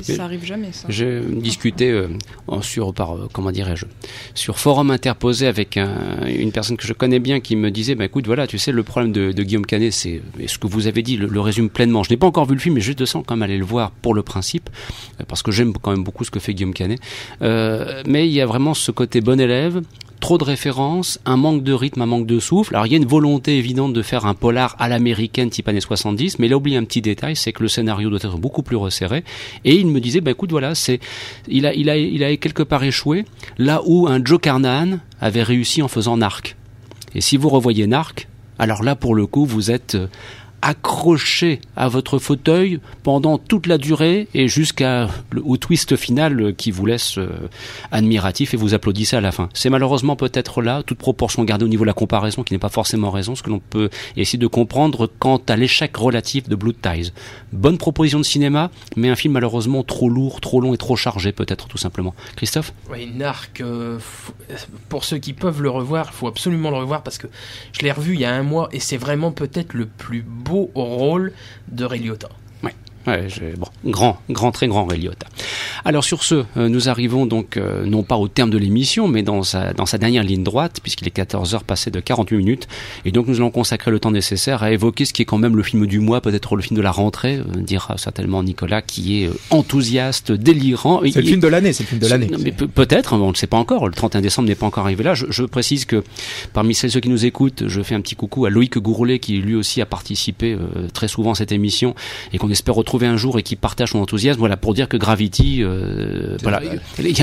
[0.01, 0.71] ça arrive jamais.
[0.71, 0.87] Ça.
[0.89, 2.09] J'ai discuté euh,
[2.73, 3.85] sur par euh, comment dirais-je
[4.33, 8.25] sur forum interposé avec une personne que je connais bien qui me disait bah écoute
[8.25, 11.39] voilà tu sais le problème de, Guillaume Canet c'est ce que vous avez dit le,
[11.39, 12.03] résume pleinement.
[12.03, 13.65] Je n'ai pas encore vu le film mais je te sens quand même aller le
[13.65, 14.69] voir pour le principe
[15.19, 16.99] euh, parce que j'aime quand même beaucoup ce que fait Guillaume Canet.
[17.41, 19.81] mais il y a vraiment ce côté bon élève
[20.23, 22.73] trop de références, un manque de rythme, un manque de souffle.
[22.73, 25.81] Alors il y a une volonté évidente de faire un polar à l'américaine type années
[25.81, 28.63] 70, mais il a oublié un petit détail, c'est que le scénario doit être beaucoup
[28.63, 29.25] plus resserré.
[29.65, 31.01] Et il me disait, bah écoute, voilà, c'est,
[31.49, 33.25] il a, il a, il a quelque part échoué
[33.57, 36.55] là où un Joe Carnahan avait réussi en faisant Narc.
[37.15, 40.07] Et si vous revoyez Narc, alors là pour le coup vous êtes euh,
[40.63, 45.09] accroché à votre fauteuil pendant toute la durée et jusqu'à
[45.43, 47.49] au twist final qui vous laisse euh,
[47.91, 49.49] admiratif et vous applaudissez à la fin.
[49.53, 52.69] C'est malheureusement peut-être là, toute proportion gardée au niveau de la comparaison, qui n'est pas
[52.69, 56.73] forcément raison, ce que l'on peut essayer de comprendre quant à l'échec relatif de Blue
[56.73, 57.11] Ties.
[57.51, 61.33] Bonne proposition de cinéma, mais un film malheureusement trop lourd, trop long et trop chargé
[61.33, 62.15] peut-être tout simplement.
[62.37, 62.73] Christophe?
[62.89, 63.99] Oui, Narc, euh,
[64.87, 67.27] pour ceux qui peuvent le revoir, il faut absolument le revoir parce que
[67.73, 70.52] je l'ai revu il y a un mois et c'est vraiment peut-être le plus beau
[70.53, 71.33] au rôle
[71.71, 72.09] de Ray
[73.05, 73.27] Ouais,
[73.57, 75.09] bon, grand, grand, très grand Ray
[75.83, 79.23] Alors sur ce, euh, nous arrivons donc euh, non pas au terme de l'émission, mais
[79.23, 82.67] dans sa, dans sa dernière ligne droite, puisqu'il est 14 heures passées de 48 minutes,
[83.03, 85.57] et donc nous allons consacrer le temps nécessaire à évoquer ce qui est quand même
[85.57, 89.23] le film du mois, peut-être le film de la rentrée, euh, dira certainement Nicolas, qui
[89.23, 91.01] est enthousiaste, délirant.
[91.03, 92.27] C'est le film de l'année, c'est le film de l'année.
[92.53, 95.13] Peut-être, on ne le sait pas encore, le 31 décembre n'est pas encore arrivé là.
[95.13, 96.03] Je, je, précise que
[96.53, 99.39] parmi celles ceux qui nous écoutent, je fais un petit coucou à Loïc Gourlet, qui
[99.39, 100.57] lui aussi a participé
[100.93, 101.95] très souvent à cette émission,
[102.31, 104.39] et qu'on espère retrouver un jour et qui partage son enthousiasme.
[104.39, 106.61] Voilà, pour dire que Gravity, euh, voilà.
[106.99, 107.19] Il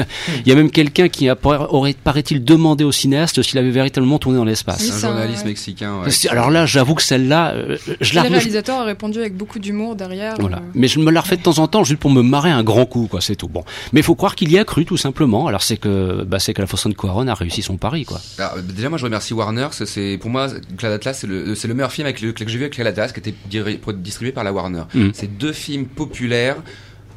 [0.46, 4.44] y, a, même quelqu'un qui aurait, paraît-il, demandé au cinéaste s'il avait véritablement tourné dans
[4.44, 4.90] l'espace.
[4.90, 6.02] un journaliste mexicain.
[6.30, 8.24] Alors là, j'avoue que celle-là, euh, je la.
[8.24, 10.36] Le réalisateur a répondu avec beaucoup d'humour derrière.
[10.38, 10.58] Voilà.
[10.58, 10.72] Euh.
[10.74, 12.86] Mais je me la refais de temps en temps juste pour me marrer un grand
[12.86, 13.20] coup, quoi.
[13.20, 13.48] C'est tout.
[13.48, 13.64] Bon.
[13.92, 15.46] Mais il faut croire qu'il y a cru, tout simplement.
[15.46, 18.20] Alors c'est que, bah, c'est que la façon de Quaron a réussi son pari, quoi.
[18.62, 19.68] déjà, moi, je remercie Warner.
[19.70, 22.64] C'est pour moi, Cloud Atlas, c'est le, le, meilleur film avec le, que j'ai vu
[22.64, 23.34] avec Cloud Atlas, qui était
[23.94, 24.82] distribué par la Warner.
[24.94, 25.10] Mm.
[25.12, 26.56] C'est deux films populaires,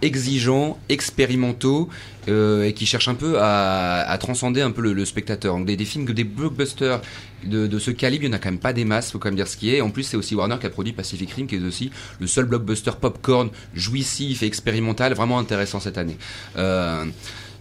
[0.01, 1.89] exigeants, expérimentaux,
[2.27, 5.55] euh, et qui cherchent un peu à, transcender un peu le, spectateur.
[5.57, 7.01] Donc des, films, des blockbusters
[7.45, 9.35] de, ce calibre, il n'y en a quand même pas des masses, faut quand même
[9.35, 9.81] dire ce qui est.
[9.81, 12.45] En plus, c'est aussi Warner qui a produit Pacific Rim, qui est aussi le seul
[12.45, 16.17] blockbuster popcorn jouissif et expérimental, vraiment intéressant cette année.
[16.57, 17.05] Euh,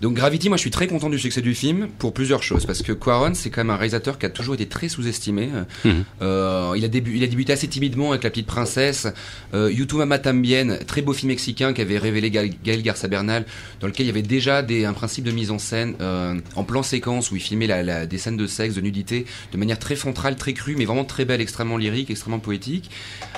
[0.03, 2.67] donc Gravity, moi je suis très content du succès du film pour plusieurs choses.
[2.67, 5.49] Parce que Quaron, c'est quand même un réalisateur qui a toujours été très sous-estimé.
[5.85, 6.05] Mhm.
[6.21, 9.07] Euh, il, a il a débuté assez timidement avec La Petite Princesse.
[9.55, 13.45] Euh, YouTube Mama Tambien, très beau film mexicain qui avait révélé Gaël Garça Bernal,
[13.81, 16.65] dans lequel il y avait déjà des, un principe de mise en scène euh, en
[16.65, 19.95] plan séquence où il filmait la, des scènes de sexe, de nudité, de manière très
[19.95, 22.91] frontale, très crue, mais vraiment très belle, extrêmement lyrique, extrêmement poétique.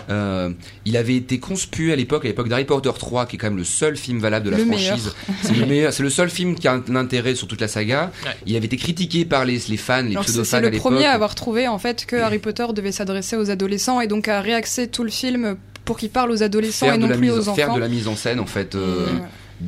[0.09, 0.51] Euh,
[0.87, 3.59] il avait été conspu à l'époque, à l'époque d'Harry Potter 3, qui est quand même
[3.59, 5.13] le seul film valable de la franchise.
[5.43, 8.11] C'est le meilleur, c'est le seul film qui a un intérêt sur toute la saga.
[8.47, 11.35] Il avait été critiqué par les, les fans, les pseudo-fans C'est le premier à avoir
[11.35, 15.05] trouvé en fait que Harry Potter devait s'adresser aux adolescents et donc à réaxer tout
[15.05, 17.55] le film pour qu'il parle aux adolescents et non plus aux enfants.
[17.55, 18.75] Faire de la mise en scène en fait.
[18.75, 19.07] Euh,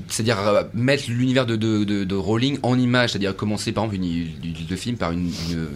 [0.08, 4.26] c'est-à-dire euh, mettre l'univers de, de, de, Rowling en image, c'est-à-dire commencer par exemple une,
[4.68, 5.68] le film par une, une,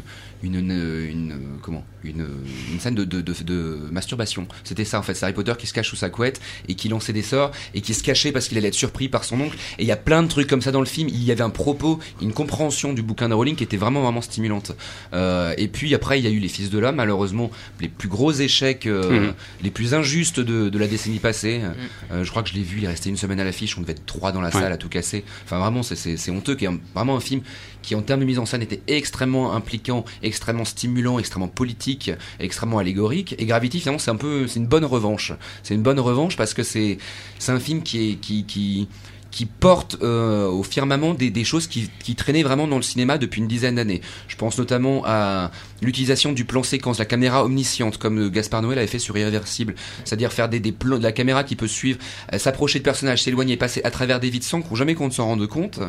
[0.42, 2.26] une, comment une,
[2.72, 4.46] une scène de, de, de, masturbation.
[4.64, 6.88] C'était ça en fait, c'est Harry Potter qui se cache sous sa couette et qui
[6.88, 9.56] lançait des sorts et qui se cachait parce qu'il allait être surpris par son oncle.
[9.78, 11.08] Et il y a plein de trucs comme ça dans le film.
[11.08, 14.22] Il y avait un propos, une compréhension du bouquin de Rowling qui était vraiment vraiment
[14.22, 14.72] stimulante.
[15.12, 18.08] Euh, et puis après, il y a eu les Fils de l'homme, malheureusement les plus
[18.08, 19.34] gros échecs, euh, mmh.
[19.62, 21.58] les plus injustes de, de la décennie passée.
[21.58, 22.12] Mmh.
[22.12, 23.80] Euh, je crois que je l'ai vu, il est resté une semaine à l'affiche, on
[23.82, 25.24] devait être trois dans la salle à tout casser.
[25.44, 27.42] Enfin vraiment, c'est honteux, qui est vraiment un film
[27.82, 32.78] qui en termes de mise en scène était extrêmement impliquant, extrêmement stimulant, extrêmement politique, extrêmement
[32.78, 33.34] allégorique.
[33.38, 35.32] Et Gravity, finalement, c'est un peu, c'est une bonne revanche.
[35.62, 36.98] C'est une bonne revanche parce que c'est,
[37.38, 38.88] c'est un film qui est, qui, qui
[39.30, 43.18] qui porte euh, au firmament des, des choses qui, qui, traînaient vraiment dans le cinéma
[43.18, 44.00] depuis une dizaine d'années.
[44.28, 45.50] Je pense notamment à
[45.82, 49.74] l'utilisation du plan séquence, la caméra omnisciente, comme Gaspard Noël avait fait sur Irréversible,
[50.04, 51.98] c'est-à-dire faire des, des plans de la caméra qui peut suivre,
[52.32, 55.26] euh, s'approcher de personnages, s'éloigner, passer à travers des vides sans qu'on jamais qu'on s'en
[55.26, 55.80] rende compte,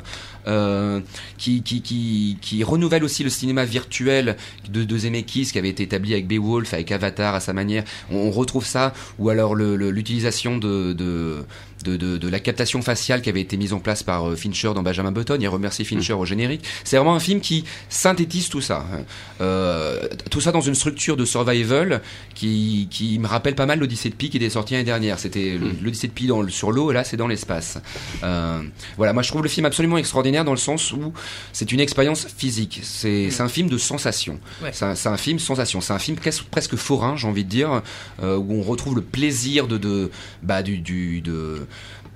[0.48, 1.00] euh,
[1.38, 4.38] qui, qui, qui, qui, renouvelle aussi le cinéma virtuel
[4.70, 7.84] de, de Zemeckis qui avait été établi avec Beowulf, avec Avatar à sa manière.
[8.12, 11.44] On, on retrouve ça, ou alors l'utilisation de, de
[11.84, 14.72] de, de, de, la captation faciale qui avait été mise en place par euh, Fincher
[14.74, 15.38] dans Benjamin Button.
[15.40, 16.20] Il remercie Fincher mm.
[16.20, 16.64] au générique.
[16.84, 18.86] C'est vraiment un film qui synthétise tout ça.
[18.94, 19.04] Hein.
[19.42, 22.02] Euh, tout ça dans une structure de survival
[22.36, 25.20] qui, qui me rappelle pas mal l'Odyssée de Pi qui était sorti l'année dernière.
[25.20, 25.84] C'était mm.
[25.84, 27.80] l'Odyssée de Pi dans, sur l'eau et là c'est dans l'espace.
[28.24, 28.62] Euh,
[28.98, 31.14] voilà, moi je trouve le film absolument extraordinaire dans le sens où
[31.54, 32.80] c'est une expérience physique.
[32.84, 33.42] C'est mm.
[33.42, 34.40] un film de sensation.
[34.64, 34.72] Ouais.
[34.74, 35.82] C'est un, un, film sensation.
[35.82, 37.82] C'est un film presque, presque forain, j'ai envie de dire,
[38.22, 40.12] euh, où on retrouve le plaisir de, de
[40.42, 41.68] bah, du, du de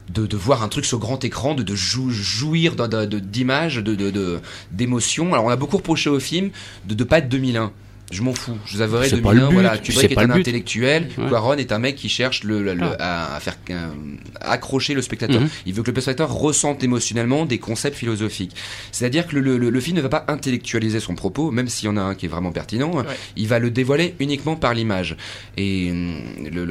[0.10, 4.42] de, de, voir un truc sur grand écran, de, de jouir d'images, de,
[4.72, 5.34] d'émotions.
[5.34, 6.52] Alors on a beaucoup reproché au film
[6.86, 7.72] de ne pas être 2001.
[8.12, 8.58] Je m'en fous.
[8.66, 9.50] Je vous avouerai 2001.
[9.50, 11.10] Voilà, Kubrick est, un intellectuel.
[11.18, 11.30] Ouais.
[11.30, 13.36] Quaron est un mec qui cherche le, le, le ah.
[13.36, 13.58] à, faire
[14.42, 15.42] accrocher le spectateur.
[15.42, 15.66] Mm -hmm.
[15.66, 18.56] Il veut que le spectateur ressente émotionnellement des concepts philosophiques.
[18.92, 21.98] C'est-à-dire que le, le, film ne va pas intellectualiser son propos, même s'il y en
[21.98, 22.92] a un qui est vraiment pertinent.
[22.94, 23.06] Ouais.
[23.36, 25.18] Il va le dévoiler uniquement par l'image.
[25.58, 25.92] Et
[26.52, 26.66] le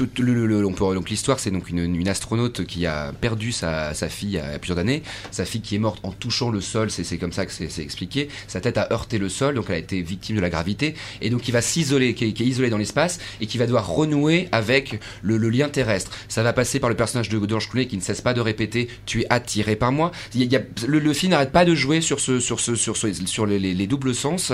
[0.00, 4.58] on peut, donc l'histoire c'est donc une, astronaute qui a perdu sa, sa fille à,
[4.58, 5.02] plusieurs années.
[5.30, 8.28] Sa fille qui est morte en touchant le sol c'est comme ça que c'est expliqué.
[8.48, 10.94] Sa tête a heurté le sol donc elle a été victime de la gravité.
[11.20, 13.88] Et donc il va s'isoler qui, qui, est isolé dans l'espace et qui va devoir
[13.88, 16.10] renouer avec le, lien terrestre.
[16.28, 18.88] Ça va passer par le personnage de George Clooney qui ne cesse pas de répéter
[19.06, 23.46] tu es attiré par moi le, le, film n'arrête pas de jouer sur ce sur
[23.46, 24.52] les, les, les doubles sens.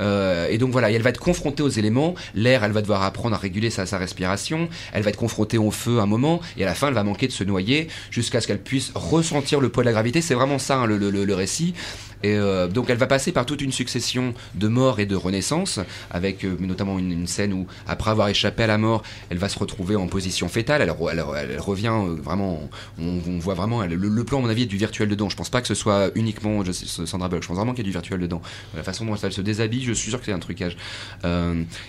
[0.00, 2.14] Euh, et donc voilà elle va être confrontée aux éléments.
[2.34, 4.57] L'air elle va devoir apprendre à réguler sa respiration
[4.92, 7.26] elle va être confrontée au feu un moment, et à la fin, elle va manquer
[7.26, 10.20] de se noyer jusqu'à ce qu'elle puisse ressentir le poids de la gravité.
[10.20, 11.74] C'est vraiment ça hein, le, récit.
[12.24, 15.78] Et euh, donc elle va passer par toute une succession de morts et de renaissances,
[16.10, 19.58] avec euh, notamment une, scène où, après avoir échappé à la mort, elle va se
[19.58, 20.82] retrouver en position fétale.
[20.82, 24.76] Elle, elle, revient euh, vraiment, on, voit vraiment le, plan, à mon avis, est du
[24.76, 25.28] virtuel dedans.
[25.28, 27.42] Je pense pas que ce soit uniquement je, Sandra Bullock.
[27.42, 28.42] Je pense vraiment qu'il y a du virtuel dedans.
[28.76, 30.76] La façon dont elle se déshabille, je suis sûr que c'est un trucage.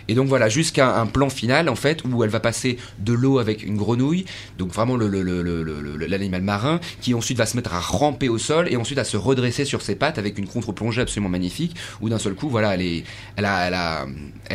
[0.08, 2.59] Et donc voilà, jusqu'à un plan final, en fait, où elle va passer
[3.00, 4.26] de l'eau avec une grenouille,
[4.58, 9.00] donc vraiment l'animal marin, qui ensuite va se mettre à ramper au sol et ensuite
[9.00, 12.50] à se redresser sur ses pattes avec une contre-plongée absolument magnifique, où d'un seul coup,
[12.50, 13.04] voilà, elle, est,
[13.36, 13.74] elle, a, elle,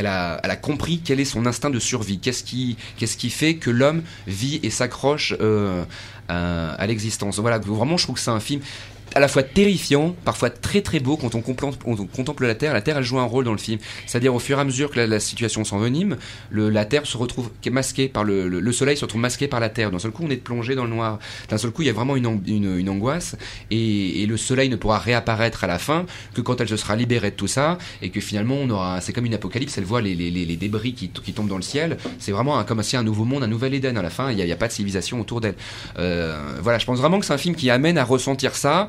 [0.07, 3.71] a, elle, a, compris quel est son instinct de survie, qu'est-ce qui, qui fait que
[3.71, 5.85] l'homme vit et s'accroche euh,
[6.29, 7.39] à, à l'existence.
[7.39, 8.61] Voilà, vraiment, je trouve que c'est un film
[9.15, 12.73] à la fois terrifiant, parfois très très beau quand on contemple, on contemple la Terre.
[12.73, 13.79] La Terre, elle joue un rôle dans le film.
[14.07, 16.17] C'est-à-dire au fur et à mesure que la, situation s'envenime,
[16.51, 19.69] la Terre se retrouve masquée par le, le, le, Soleil se retrouve masqué par la
[19.69, 19.91] Terre.
[19.91, 21.19] D'un seul coup, on est plongé dans le noir.
[21.49, 23.37] D'un seul coup, il y a vraiment une, angoisse
[23.71, 27.31] et, le Soleil ne pourra réapparaître à la fin que quand elle se sera libérée
[27.31, 29.01] de tout ça et que finalement, on aura.
[29.01, 29.77] C'est comme une apocalypse.
[29.79, 31.99] Elle voit les, débris qui, tombent dans le ciel.
[32.19, 34.31] C'est vraiment comme si un nouveau monde, un nouvel Éden à la fin.
[34.31, 35.55] Il n'y a, a, pas de civilisation autour d'elle.
[35.99, 38.89] Euh, voilà, je pense vraiment que c'est un film qui amène à ressentir ça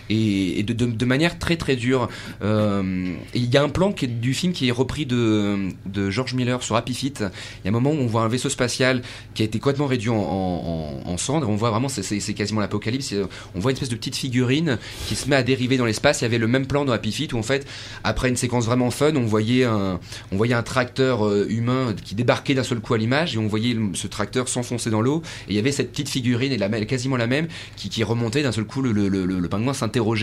[0.11, 2.09] et, de, manière très très dure.
[2.41, 6.09] Euh, il y a un plan qui est, du film qui est repris de, de
[6.09, 7.21] George Miller sur Happy Feet.
[7.21, 9.01] Il y a un moment où on voit un vaisseau spatial
[9.33, 11.49] qui a été complètement réduit en, en, en cendres.
[11.49, 13.13] On voit vraiment, c'est quasiment l'apocalypse.
[13.55, 16.21] On voit une espèce de petite figurine qui se met à dériver dans l'espace.
[16.21, 17.65] Il y avait le même plan dans Happy Feet où en fait,
[18.03, 19.99] après une séquence vraiment fun, on voyait un,
[20.31, 23.47] on voyait un tracteur euh, humain qui débarquait d'un seul coup à l'image et on
[23.47, 25.21] voyait ce tracteur s'enfoncer dans l'eau.
[25.47, 28.43] Et il y avait cette petite figurine et la, quasiment la même qui, qui remontait
[28.43, 28.81] d'un seul coup.
[28.81, 29.73] Le, pingouin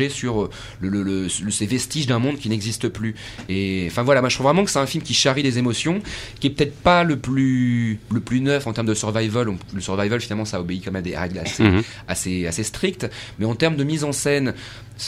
[0.09, 0.51] sur euh,
[0.81, 3.15] le, le, le, ces vestiges d'un monde qui n'existe plus.
[3.49, 6.01] Et enfin voilà, moi je trouve vraiment que c'est un film qui charrie les émotions,
[6.41, 9.49] qui est peut-être pas le plus le plus neuf en termes de survival.
[9.75, 11.83] Le survival finalement ça obéit comme à des règles assez, mmh.
[12.09, 13.09] assez, assez strictes,
[13.39, 14.55] mais en termes de mise en scène,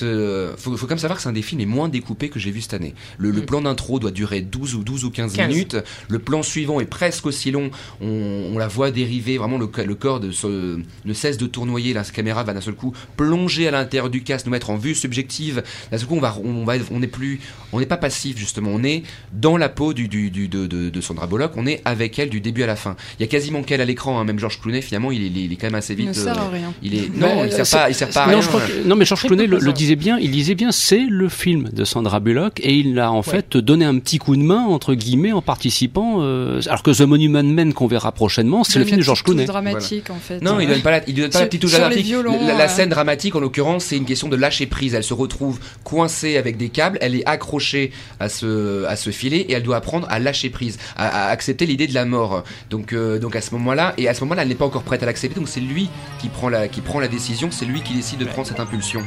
[0.02, 2.38] il faut, faut quand même savoir que c'est un des films les moins découpés que
[2.38, 2.94] j'ai vu cette année.
[3.18, 3.36] Le, mmh.
[3.36, 5.76] le plan d'intro doit durer 12 ou 12 ou 15, 15, minutes.
[6.08, 7.70] Le plan suivant est presque aussi long.
[8.00, 11.92] On, on la voit dériver, vraiment le, le corps de ce, ne cesse de tournoyer.
[11.92, 14.94] La caméra va d'un seul coup plonger à l'intérieur du casque, nous mettre en vue
[14.94, 15.62] subjective.
[15.90, 17.40] D'un seul coup, on va, on va, on n'est plus,
[17.72, 18.70] on n'est pas passif justement.
[18.72, 21.52] On est dans la peau du, du, du de, de, de, Sandra Bullock.
[21.56, 22.96] On est avec elle du début à la fin.
[23.18, 24.18] Il y a quasiment qu'elle à l'écran.
[24.18, 24.24] Hein.
[24.24, 26.06] Même George Clooney, finalement, il est, il est, quand même assez vite.
[26.06, 26.72] Il ne sert à rien.
[26.82, 28.48] Il est, non, il sert pas, il sert pas à non, rien.
[28.48, 31.70] Que, non, mais George Clooney le, le disait bien, il disait bien, c'est le film
[31.72, 34.94] de Sandra Bullock et il a en fait donné un petit coup de main entre
[34.94, 36.18] guillemets en participant.
[36.20, 39.46] Euh, alors que The Monument Men qu'on verra prochainement, c'est le film de George Clooney.
[39.46, 40.42] dramatique en fait.
[40.42, 42.14] Non, il donne pas la, il donne pas la petite touche dramatique.
[42.46, 44.94] La, scène dramatique en l'occurrence, c'est une question de lâcher prise.
[44.94, 49.38] Elle se retrouve coincée avec des câbles, elle est accrochée à ce à ce filet
[49.38, 52.44] et elle doit apprendre à lâcher prise, à, accepter l'idée de la mort.
[52.68, 55.02] Donc euh, donc à ce moment-là et à ce moment-là, elle n'est pas encore prête
[55.02, 55.40] à l'accepter.
[55.40, 55.88] Donc c'est lui
[56.20, 59.02] qui prend la qui prend la décision, c'est lui qui décide de prendre cette impulsion.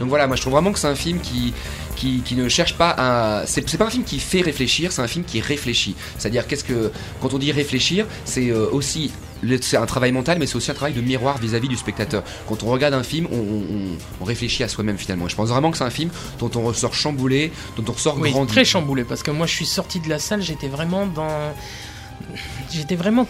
[0.00, 1.52] Donc voilà, moi je trouve vraiment que c'est un film qui,
[1.96, 3.46] qui, qui, ne cherche pas à.
[3.46, 5.96] C'est pas un film qui fait réfléchir, c'est un film qui réfléchit.
[6.16, 6.92] C'est-à-dire, qu'est-ce que.
[7.20, 9.10] Quand on dit réfléchir, c'est euh, aussi
[9.60, 12.22] c'est un travail mental, mais c'est aussi un travail de miroir vis-à-vis du spectateur.
[12.48, 15.26] Quand on regarde un film, on, réfléchit à soi-même finalement.
[15.26, 18.30] Je pense vraiment que c'est un film dont on ressort chamboulé, dont on ressort oui,
[18.30, 18.52] grandi.
[18.52, 21.52] Très chamboulé, parce que moi je suis sorti de la salle, j'étais vraiment dans.
[22.72, 23.26] J'étais vraiment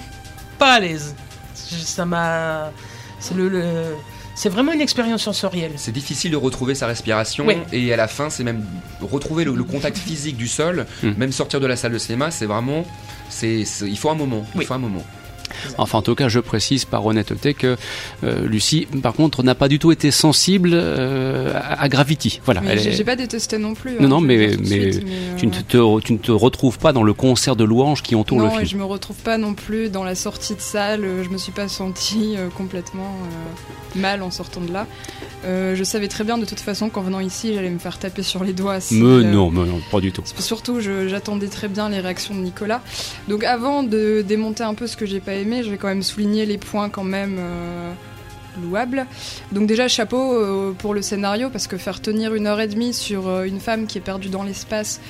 [0.59, 1.17] pas à l'aise.
[1.55, 2.73] Ça m'a.
[3.21, 3.97] C'est le
[4.35, 5.73] c'est vraiment une expérience sensorielle.
[5.77, 8.65] C'est difficile de retrouver sa respiration et à la fin, c'est même
[9.01, 11.13] retrouver le, contact physique du sol, hmm.
[11.17, 12.85] même sortir de la salle de cinéma, c'est vraiment,
[13.29, 14.47] c'est, il faut un moment.
[14.55, 15.05] Il faut un moment.
[15.79, 17.77] Enfin, en tout cas, je précise par honnêteté que
[18.23, 22.41] euh, Lucie, par contre, n'a pas du tout été sensible euh, à, Gravity.
[22.45, 22.63] Voilà.
[22.77, 23.93] J'ai pas détesté non plus.
[23.93, 24.91] Non, hein, non, mais, mais,
[25.37, 28.41] tu, ne te, tu ne te retrouves pas dans le concert de louanges qui entoure
[28.41, 28.61] le film.
[28.61, 31.07] Non, je me retrouve pas non plus dans la sortie de salle.
[31.23, 33.17] Je me suis pas sentie euh, complètement
[33.95, 34.87] mal en sortant de là.
[35.45, 38.45] je savais très bien de toute façon qu'en venant ici, j'allais me faire taper sur
[38.45, 38.79] les doigts.
[38.91, 40.23] mais non, mais non, pas du tout.
[40.39, 42.83] Surtout, j'attendais très bien les réactions de Nicolas.
[43.29, 46.03] Donc, avant de démonter un peu ce que j'ai pas aimé, je vais quand même
[46.03, 47.93] souligner les points quand même euh,
[48.63, 49.07] louables.
[49.53, 52.93] Donc déjà chapeau euh, pour le scénario parce que faire tenir une heure et demie
[52.93, 55.01] sur euh, une femme qui est perdue dans l'espace,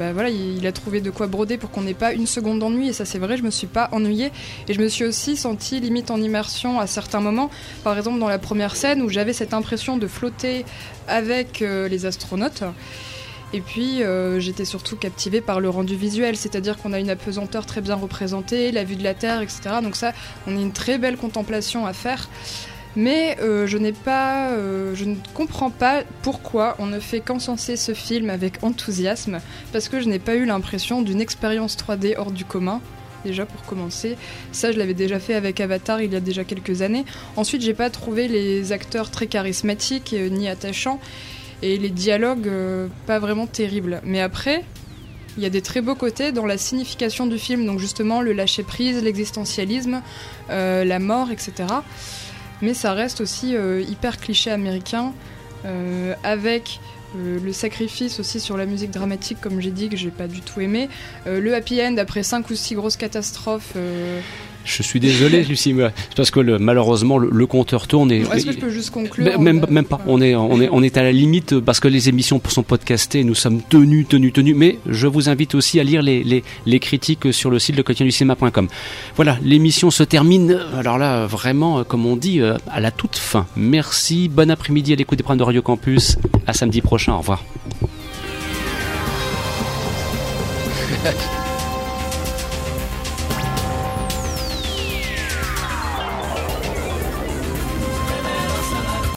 [0.00, 2.88] bah voilà, il, a trouvé de quoi broder pour qu'on n'ait pas une seconde d'ennui
[2.88, 4.32] et ça c'est vrai, je me suis pas ennuyée
[4.66, 7.50] et je me suis aussi sentie limite en immersion à certains moments.
[7.84, 10.64] Par exemple dans la première scène où j'avais cette impression de flotter
[11.06, 12.64] avec les astronautes.
[13.56, 17.64] Et puis euh, j'étais surtout captivée par le rendu visuel, c'est-à-dire qu'on a une apesanteur
[17.64, 19.76] très bien représentée, la vue de la Terre, etc.
[19.82, 20.12] Donc ça,
[20.46, 22.28] on a une très belle contemplation à faire.
[22.96, 27.76] Mais euh, je n'ai pas, euh, je ne comprends pas pourquoi on ne fait qu'encenser
[27.76, 29.40] ce film avec enthousiasme,
[29.72, 32.82] parce que je n'ai pas eu l'impression d'une expérience 3D hors du commun
[33.24, 34.18] déjà pour commencer.
[34.52, 37.06] Ça, je l'avais déjà fait avec Avatar il y a déjà quelques années.
[37.36, 41.00] Ensuite, j'ai pas trouvé les acteurs très charismatiques ni attachants
[41.62, 44.00] et les dialogues euh, pas vraiment terribles.
[44.04, 44.64] Mais après,
[45.36, 48.32] il y a des très beaux côtés dans la signification du film, donc justement le
[48.32, 50.02] lâcher prise, l'existentialisme,
[50.50, 51.52] euh, la mort, etc.
[52.62, 55.12] Mais ça reste aussi euh, hyper cliché américain,
[56.22, 56.78] avec
[57.16, 60.60] le sacrifice aussi sur la musique dramatique, comme j'ai dit, que j'ai pas du tout
[60.60, 60.88] aimé.
[61.26, 63.74] le happy end après cinq ou six grosses catastrophes.
[64.66, 65.74] Je suis désolé, Lucie,
[66.16, 68.10] parce que malheureusement le, compteur tourne.
[68.10, 70.00] Est-ce que je peux juste conclure Même, même pas.
[70.06, 73.22] On est, on est, on est à la limite parce que les émissions sont podcastées.
[73.22, 74.56] Nous sommes tenus, tenus, tenus.
[74.56, 78.10] Mais je vous invite aussi à lire les, les, les critiques sur le site de
[78.10, 78.68] cinéma.com.
[79.14, 80.60] Voilà, l'émission se termine.
[80.76, 83.46] Alors là, vraiment, comme on dit, euh, à la toute fin.
[83.56, 84.28] Merci.
[84.28, 86.18] Bon après-midi à l'écoute des programmes de Radio Campus.
[86.46, 87.12] À samedi prochain.
[87.14, 87.44] Au revoir.